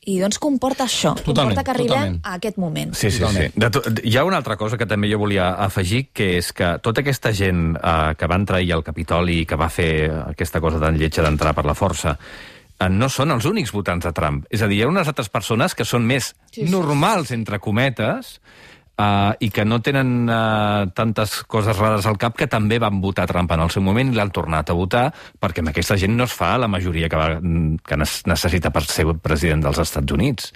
I 0.06 0.18
doncs 0.20 0.38
comporta 0.38 0.84
això, 0.84 1.14
Totalment, 1.16 1.54
comporta 1.54 1.64
que 1.64 1.70
arribem 1.74 1.94
totalment. 1.94 2.20
a 2.26 2.34
aquest 2.38 2.58
moment. 2.60 2.94
Sí, 2.94 3.10
sí, 3.10 3.18
sí. 3.18 3.22
Totalment. 3.22 3.52
De 3.56 3.70
to, 3.70 3.82
hi 4.04 4.16
ha 4.16 4.24
una 4.24 4.36
altra 4.36 4.56
cosa 4.60 4.76
que 4.76 4.86
també 4.86 5.08
jo 5.10 5.18
volia 5.18 5.50
afegir, 5.64 6.08
que 6.12 6.36
és 6.38 6.52
que 6.52 6.74
tota 6.84 7.00
aquesta 7.00 7.32
gent 7.32 7.76
eh, 7.76 8.14
que 8.18 8.26
va 8.28 8.36
entrar 8.36 8.58
ahir 8.58 8.72
al 8.76 8.84
Capitoli 8.84 9.40
i 9.42 9.46
que 9.46 9.56
va 9.56 9.68
fer 9.72 10.10
aquesta 10.26 10.60
cosa 10.60 10.80
tan 10.82 10.98
lletja 11.00 11.22
d'entrar 11.24 11.54
per 11.54 11.64
la 11.64 11.74
força, 11.74 12.16
eh, 12.78 12.88
no 12.90 13.08
són 13.08 13.30
els 13.32 13.44
únics 13.48 13.72
votants 13.72 14.04
de 14.04 14.12
Trump. 14.12 14.44
És 14.50 14.62
a 14.62 14.68
dir, 14.68 14.78
hi 14.78 14.82
ha 14.84 14.88
unes 14.92 15.08
altres 15.08 15.28
persones 15.32 15.74
que 15.74 15.84
són 15.88 16.04
més 16.04 16.34
Sí, 16.50 16.64
sí, 16.66 16.70
normals, 16.70 17.30
entre 17.32 17.58
cometes, 17.58 18.40
uh, 18.98 19.34
i 19.40 19.50
que 19.50 19.64
no 19.64 19.80
tenen 19.84 20.28
uh, 20.28 20.90
tantes 20.94 21.42
coses 21.50 21.78
rares 21.78 22.06
al 22.06 22.18
cap 22.20 22.36
que 22.38 22.48
també 22.50 22.80
van 22.82 23.00
votar 23.02 23.28
Trump 23.30 23.50
en 23.54 23.64
el 23.66 23.72
seu 23.74 23.84
moment 23.84 24.12
i 24.12 24.18
l'han 24.18 24.34
tornat 24.34 24.70
a 24.70 24.78
votar 24.78 25.06
perquè 25.40 25.64
amb 25.64 25.72
aquesta 25.74 25.98
gent 26.00 26.16
no 26.16 26.28
es 26.28 26.34
fa 26.34 26.54
la 26.58 26.70
majoria 26.70 27.10
que, 27.10 27.20
va, 27.20 27.38
que 27.38 28.00
necessita 28.00 28.72
per 28.74 28.84
ser 28.86 29.08
president 29.22 29.64
dels 29.64 29.80
Estats 29.82 30.14
Units. 30.14 30.52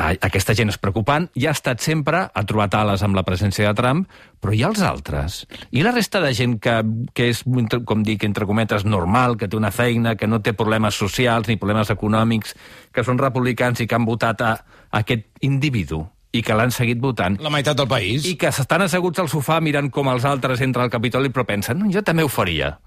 Ah, 0.00 0.14
Aquesta 0.24 0.54
gent 0.56 0.70
és 0.70 0.78
preocupant, 0.80 1.26
ja 1.36 1.50
ha 1.50 1.56
estat 1.56 1.82
sempre, 1.84 2.22
ha 2.32 2.42
trobat 2.48 2.76
ales 2.78 3.02
amb 3.04 3.18
la 3.18 3.24
presència 3.26 3.66
de 3.66 3.76
Trump, 3.76 4.06
però 4.40 4.54
hi 4.54 4.62
ha 4.62 4.70
els 4.70 4.80
altres. 4.86 5.40
I 5.76 5.82
la 5.84 5.92
resta 5.92 6.22
de 6.24 6.30
gent 6.36 6.54
que, 6.62 6.76
que 7.12 7.26
és, 7.34 7.42
com 7.84 8.04
dic, 8.06 8.24
entre 8.24 8.46
cometes, 8.48 8.86
normal, 8.86 9.36
que 9.36 9.50
té 9.50 9.58
una 9.58 9.72
feina, 9.74 10.14
que 10.16 10.30
no 10.30 10.40
té 10.40 10.54
problemes 10.56 10.96
socials 10.96 11.50
ni 11.50 11.58
problemes 11.60 11.90
econòmics, 11.92 12.54
que 12.94 13.04
són 13.04 13.20
republicans 13.20 13.82
i 13.82 13.88
que 13.90 13.98
han 13.98 14.08
votat 14.08 14.46
a, 14.46 14.54
a 14.88 15.02
aquest 15.02 15.26
individu 15.44 16.06
i 16.32 16.42
que 16.42 16.54
l'han 16.54 16.70
seguit 16.70 16.98
votant, 17.02 17.36
La 17.42 17.50
meitat 17.50 17.76
del 17.76 17.88
país. 17.88 18.24
i 18.26 18.36
que 18.36 18.52
s'estan 18.52 18.82
asseguts 18.82 19.18
al 19.18 19.28
sofà 19.28 19.60
mirant 19.60 19.90
com 19.90 20.08
els 20.08 20.24
altres 20.24 20.60
entren 20.60 20.84
al 20.84 20.90
Capitoli 20.90 21.28
però 21.28 21.44
pensen, 21.44 21.78
"No, 21.78 21.90
jo 21.90 22.02
també 22.02 22.22
ho 22.22 22.28
faria. 22.28 22.78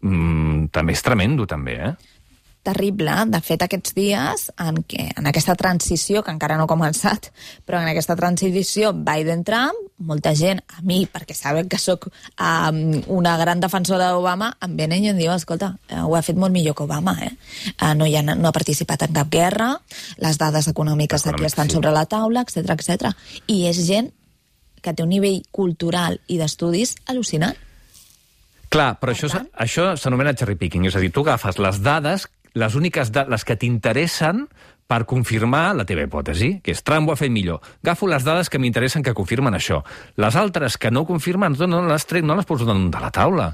Mm, 0.00 0.66
també 0.70 0.92
és 0.92 1.02
tremendo, 1.02 1.46
també, 1.46 1.72
eh? 1.74 1.92
Terrible. 2.68 3.14
De 3.32 3.40
fet, 3.44 3.64
aquests 3.64 3.94
dies, 3.96 4.48
en, 4.60 4.82
què, 4.88 5.08
en 5.18 5.28
aquesta 5.30 5.56
transició, 5.58 6.22
que 6.24 6.34
encara 6.34 6.58
no 6.58 6.66
ha 6.66 6.70
començat, 6.70 7.30
però 7.66 7.80
en 7.82 7.90
aquesta 7.90 8.16
transició 8.18 8.92
Biden-Trump, 8.92 9.88
molta 10.08 10.34
gent, 10.38 10.60
a 10.76 10.82
mi, 10.86 11.00
perquè 11.10 11.34
saben 11.34 11.68
que 11.70 11.80
sóc 11.80 12.06
um, 12.10 12.80
una 13.18 13.34
gran 13.40 13.62
defensora 13.64 14.12
d'Obama, 14.12 14.52
em 14.64 14.76
venen 14.78 15.04
i 15.04 15.12
em 15.12 15.18
diuen, 15.18 15.40
escolta, 15.40 15.72
eh, 15.88 16.02
ho 16.04 16.14
ha 16.14 16.22
fet 16.24 16.38
molt 16.38 16.54
millor 16.54 16.76
que 16.78 16.86
Obama, 16.86 17.16
eh? 17.24 17.32
Uh, 17.74 17.94
no, 17.98 18.06
ha, 18.06 18.22
no 18.28 18.50
ha 18.50 18.54
participat 18.54 19.08
en 19.08 19.16
cap 19.16 19.32
guerra, 19.32 19.72
les 20.22 20.38
dades 20.38 20.70
econòmiques 20.70 21.26
aquí 21.26 21.48
estan 21.48 21.70
sí. 21.70 21.78
sobre 21.78 21.94
la 21.94 22.06
taula, 22.06 22.46
etc 22.46 22.76
etc. 22.76 23.14
I 23.48 23.64
és 23.72 23.82
gent 23.88 24.12
que 24.82 24.94
té 24.94 25.02
un 25.02 25.10
nivell 25.10 25.42
cultural 25.50 26.20
i 26.30 26.38
d'estudis 26.38 26.94
al·lucinant. 27.10 27.56
Clar, 28.68 28.98
però 29.00 29.14
això, 29.14 29.30
tant? 29.32 29.46
això 29.56 29.94
s'anomena 29.96 30.34
cherry 30.36 30.58
picking, 30.60 30.84
és 30.88 30.96
a 30.96 31.00
dir, 31.00 31.08
tu 31.14 31.24
agafes 31.24 31.56
les 31.62 31.80
dades, 31.80 32.26
les 32.54 32.74
úniques 32.78 33.12
da 33.12 33.26
les 33.28 33.44
que 33.44 33.56
t'interessen 33.56 34.46
per 34.88 35.04
confirmar 35.04 35.74
la 35.76 35.84
teva 35.84 36.06
hipòtesi, 36.06 36.58
que 36.64 36.72
és 36.72 36.80
Trump 36.82 37.08
ho 37.08 37.12
ha 37.12 37.20
fet 37.20 37.32
millor. 37.32 37.60
Agafo 37.84 38.08
les 38.08 38.24
dades 38.24 38.48
que 38.48 38.58
m'interessen 38.58 39.04
que 39.04 39.12
confirmen 39.14 39.54
això. 39.54 39.82
Les 40.16 40.36
altres 40.36 40.78
que 40.80 40.90
no 40.90 41.04
confirmen, 41.06 41.58
no, 41.60 41.68
no 41.68 41.82
les 41.90 42.08
trec, 42.08 42.24
no 42.24 42.38
les 42.38 42.48
poso 42.48 42.64
damunt 42.64 42.88
de 42.94 43.02
la 43.02 43.12
taula. 43.12 43.50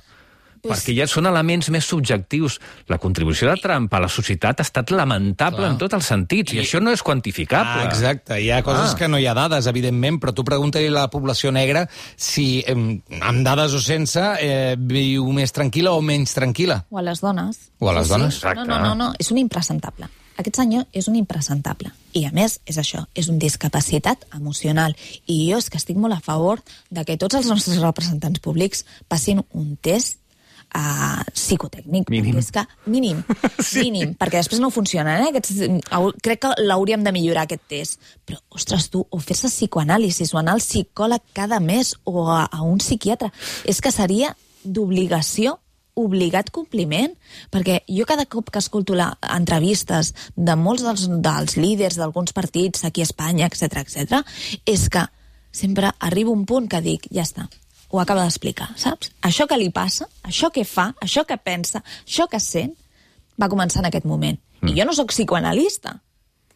Pues- 0.65 0.81
Perquè 0.81 0.95
ja 0.97 1.07
són 1.07 1.27
elements 1.29 1.69
més 1.69 1.85
subjectius. 1.85 2.59
La 2.89 2.97
contribució 2.97 3.51
de 3.51 3.57
Trump 3.61 3.93
a 3.93 4.01
la 4.01 4.09
societat 4.09 4.61
ha 4.61 4.65
estat 4.65 4.91
lamentable 4.97 5.59
Clar. 5.61 5.73
en 5.73 5.77
tots 5.79 5.93
els 5.93 6.07
sentits, 6.07 6.55
i, 6.55 6.59
això 6.63 6.81
no 6.81 6.91
és 6.91 7.03
quantificable. 7.03 7.83
Ah, 7.83 7.85
exacte. 7.85 8.41
Hi 8.41 8.49
ha 8.51 8.63
coses 8.63 8.95
Ah. 8.95 8.97
que 8.97 9.07
no 9.09 9.19
hi 9.19 9.27
ha 9.27 9.35
dades, 9.35 9.67
evidentment, 9.67 10.19
però 10.23 10.33
tu 10.33 10.43
pregunta-li 10.43 10.87
a 10.87 10.91
la 10.91 11.11
població 11.11 11.53
negra 11.53 11.87
si, 12.17 12.65
eh, 12.67 12.75
amb 13.21 13.45
dades 13.45 13.75
o 13.75 13.81
sense, 13.81 14.19
eh, 14.41 14.75
viu 14.79 15.31
més 15.33 15.53
tranquil·la 15.53 15.91
o 15.93 16.01
menys 16.01 16.35
tranquil·la. 16.35 16.87
O 16.89 16.97
a 16.99 17.03
les 17.03 17.21
dones. 17.21 17.59
O 17.79 17.91
a 17.91 17.93
les 17.93 18.09
dones. 18.09 18.35
Exacte. 18.35 18.65
No, 18.65 18.79
no, 18.79 18.95
no, 18.95 18.95
no, 18.95 19.13
és 19.19 19.31
un 19.31 19.37
impresentable. 19.39 20.09
Aquest 20.37 20.57
senyor 20.57 20.87
és 20.93 21.07
un 21.07 21.15
impresentable. 21.15 21.93
I, 22.13 22.25
a 22.25 22.33
més, 22.33 22.61
és 22.67 22.77
això, 22.79 23.05
és 23.15 23.29
un 23.29 23.39
discapacitat 23.39 24.25
emocional. 24.35 24.97
I 25.27 25.51
jo 25.53 25.59
és 25.59 25.69
que 25.71 25.77
estic 25.77 25.97
molt 25.97 26.15
a 26.15 26.21
favor 26.21 26.63
de 26.91 27.05
que 27.05 27.17
tots 27.17 27.35
els 27.37 27.47
nostres 27.47 27.79
representants 27.83 28.41
públics 28.41 28.85
passin 29.07 29.45
un 29.53 29.77
test 29.77 30.19
uh, 30.75 31.23
psicotècnic. 31.33 32.11
Mínim. 32.11 32.39
És 32.39 32.51
que, 32.55 32.65
mínim, 32.91 33.23
sí. 33.61 33.87
mínim, 33.87 34.15
perquè 34.19 34.43
després 34.43 34.63
no 34.63 34.73
funciona, 34.75 35.19
eh? 35.23 35.33
Aquests, 35.33 35.65
crec 36.25 36.45
que 36.45 36.53
l'hauríem 36.63 37.05
de 37.07 37.15
millorar, 37.15 37.47
aquest 37.49 37.67
test. 37.71 38.15
Però, 38.27 38.41
ostres, 38.55 38.91
tu, 38.93 39.05
o 39.09 39.21
fer-se 39.23 39.51
psicoanàlisis, 39.53 40.35
o 40.35 40.41
anar 40.41 40.57
al 40.59 40.65
psicòleg 40.65 41.25
cada 41.37 41.61
mes, 41.63 41.95
o 42.05 42.27
a, 42.29 42.45
a 42.51 42.63
un 42.67 42.81
psiquiatre, 42.83 43.31
és 43.69 43.81
que 43.81 43.95
seria 43.95 44.35
d'obligació 44.65 45.59
obligat 45.95 46.51
compliment, 46.51 47.13
perquè 47.55 47.81
jo 47.87 48.03
cada 48.09 48.27
cop 48.27 48.51
que 48.51 48.59
escolto 48.59 48.97
la, 48.99 49.13
entrevistes 49.31 50.11
de 50.35 50.57
molts 50.59 50.83
dels, 50.83 51.07
dels 51.23 51.55
líders 51.55 51.99
d'alguns 52.01 52.35
partits 52.35 52.83
aquí 52.83 53.05
a 53.05 53.07
Espanya, 53.07 53.47
etc 53.47 53.85
etc, 53.85 54.25
és 54.67 54.89
que 54.91 55.05
sempre 55.55 55.93
arriba 56.03 56.35
un 56.35 56.43
punt 56.51 56.67
que 56.67 56.83
dic, 56.83 57.07
ja 57.15 57.23
està, 57.23 57.47
ho 57.95 58.01
acaba 58.03 58.25
d'explicar, 58.27 58.73
saps? 58.81 59.13
Això 59.23 59.47
que 59.47 59.59
li 59.61 59.71
passa, 59.71 60.09
això 60.27 60.51
que 60.55 60.65
fa, 60.67 60.89
això 61.05 61.23
que 61.29 61.39
pensa, 61.39 61.85
això 62.03 62.27
que 62.31 62.41
sent, 62.43 62.75
va 63.39 63.51
començar 63.53 63.85
en 63.85 63.91
aquest 63.91 64.09
moment. 64.11 64.41
Mm. 64.61 64.73
I 64.73 64.81
jo 64.81 64.89
no 64.89 64.97
sóc 64.97 65.13
psicoanalista. 65.13 65.95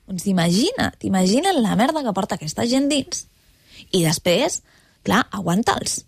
Doncs 0.09 0.27
imagina't, 0.27 0.99
imagina't 1.07 1.61
la 1.63 1.77
merda 1.79 2.03
que 2.03 2.15
porta 2.17 2.39
aquesta 2.39 2.67
gent 2.67 2.89
dins. 2.91 3.27
I 3.95 4.03
després, 4.03 4.63
clar, 5.07 5.23
aguanta'ls. 5.31 6.01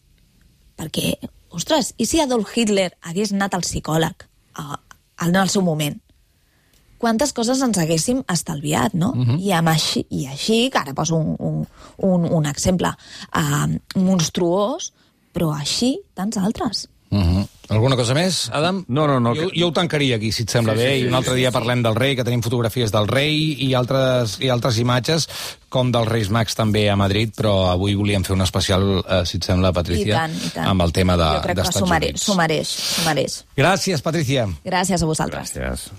Perquè, 0.81 1.15
ostres, 1.55 1.95
i 2.01 2.09
si 2.11 2.23
Adolf 2.23 2.57
Hitler 2.57 2.91
hagués 3.07 3.35
anat 3.37 3.55
al 3.55 3.67
psicòleg 3.67 4.27
a, 4.59 4.81
en 5.29 5.37
el 5.37 5.53
seu 5.53 5.63
moment? 5.63 6.01
quantes 7.01 7.33
coses 7.33 7.63
ens 7.65 7.79
haguéssim 7.81 8.21
estalviat, 8.29 8.93
no? 8.93 9.15
Uh 9.17 9.27
-huh. 9.27 9.39
I, 9.41 9.53
amb 9.57 9.69
així, 9.73 10.05
I 10.11 10.27
així, 10.27 10.69
que 10.71 10.79
ara 10.79 10.93
poso 10.93 11.17
un, 11.17 11.35
un, 11.39 11.67
un, 11.97 12.27
un 12.29 12.47
exemple 12.47 12.89
uh, 12.89 13.69
monstruós, 13.97 14.93
però 15.35 15.53
així 15.57 15.97
tants 16.15 16.39
altres. 16.39 16.89
Uh 17.11 17.19
-huh. 17.19 17.49
Alguna 17.71 17.97
cosa 17.97 18.15
més, 18.15 18.51
Adam? 18.53 18.85
No, 18.89 19.07
no, 19.07 19.19
no. 19.21 19.35
Jo, 19.35 19.49
jo 19.55 19.69
ho 19.69 19.73
tancaria 19.73 20.17
aquí, 20.17 20.33
si 20.33 20.43
et 20.43 20.51
sembla 20.51 20.75
Sí, 20.75 20.79
bé, 20.79 20.91
sí, 20.91 20.99
sí, 20.99 21.05
i 21.05 21.09
un 21.09 21.15
altre 21.15 21.35
sí, 21.35 21.39
dia 21.39 21.51
sí. 21.51 21.55
parlem 21.55 21.83
del 21.83 21.95
rei, 21.95 22.17
que 22.17 22.25
tenim 22.25 22.43
fotografies 22.43 22.91
del 22.91 23.07
rei 23.07 23.57
i 23.67 23.75
altres, 23.75 24.41
i 24.41 24.49
altres 24.49 24.79
imatges, 24.79 25.29
com 25.69 25.93
dels 25.93 26.09
Reis 26.09 26.31
Mags 26.31 26.55
també 26.55 26.89
a 26.91 26.97
Madrid, 26.97 27.33
però 27.37 27.71
avui 27.71 27.95
volíem 27.95 28.25
fer 28.25 28.35
un 28.35 28.43
especial, 28.43 29.05
eh, 29.09 29.25
si 29.25 29.37
et 29.37 29.45
sembla, 29.45 29.73
Patricia, 29.73 30.07
I 30.07 30.19
tant, 30.19 30.35
i 30.35 30.51
tant. 30.51 30.67
amb 30.67 30.83
el 30.83 30.93
tema 30.93 31.17
de, 31.17 31.25
jo 31.25 31.43
crec 31.43 31.63
que 31.63 31.73
s'ho 31.73 31.87
mereix, 31.87 32.21
s'ho 32.77 33.05
mereix. 33.07 33.45
Gràcies, 33.57 34.03
Patricia. 34.03 34.49
Gràcies 34.65 35.03
a 35.03 35.07
vosaltres. 35.07 35.55
Gràcies. 35.55 35.91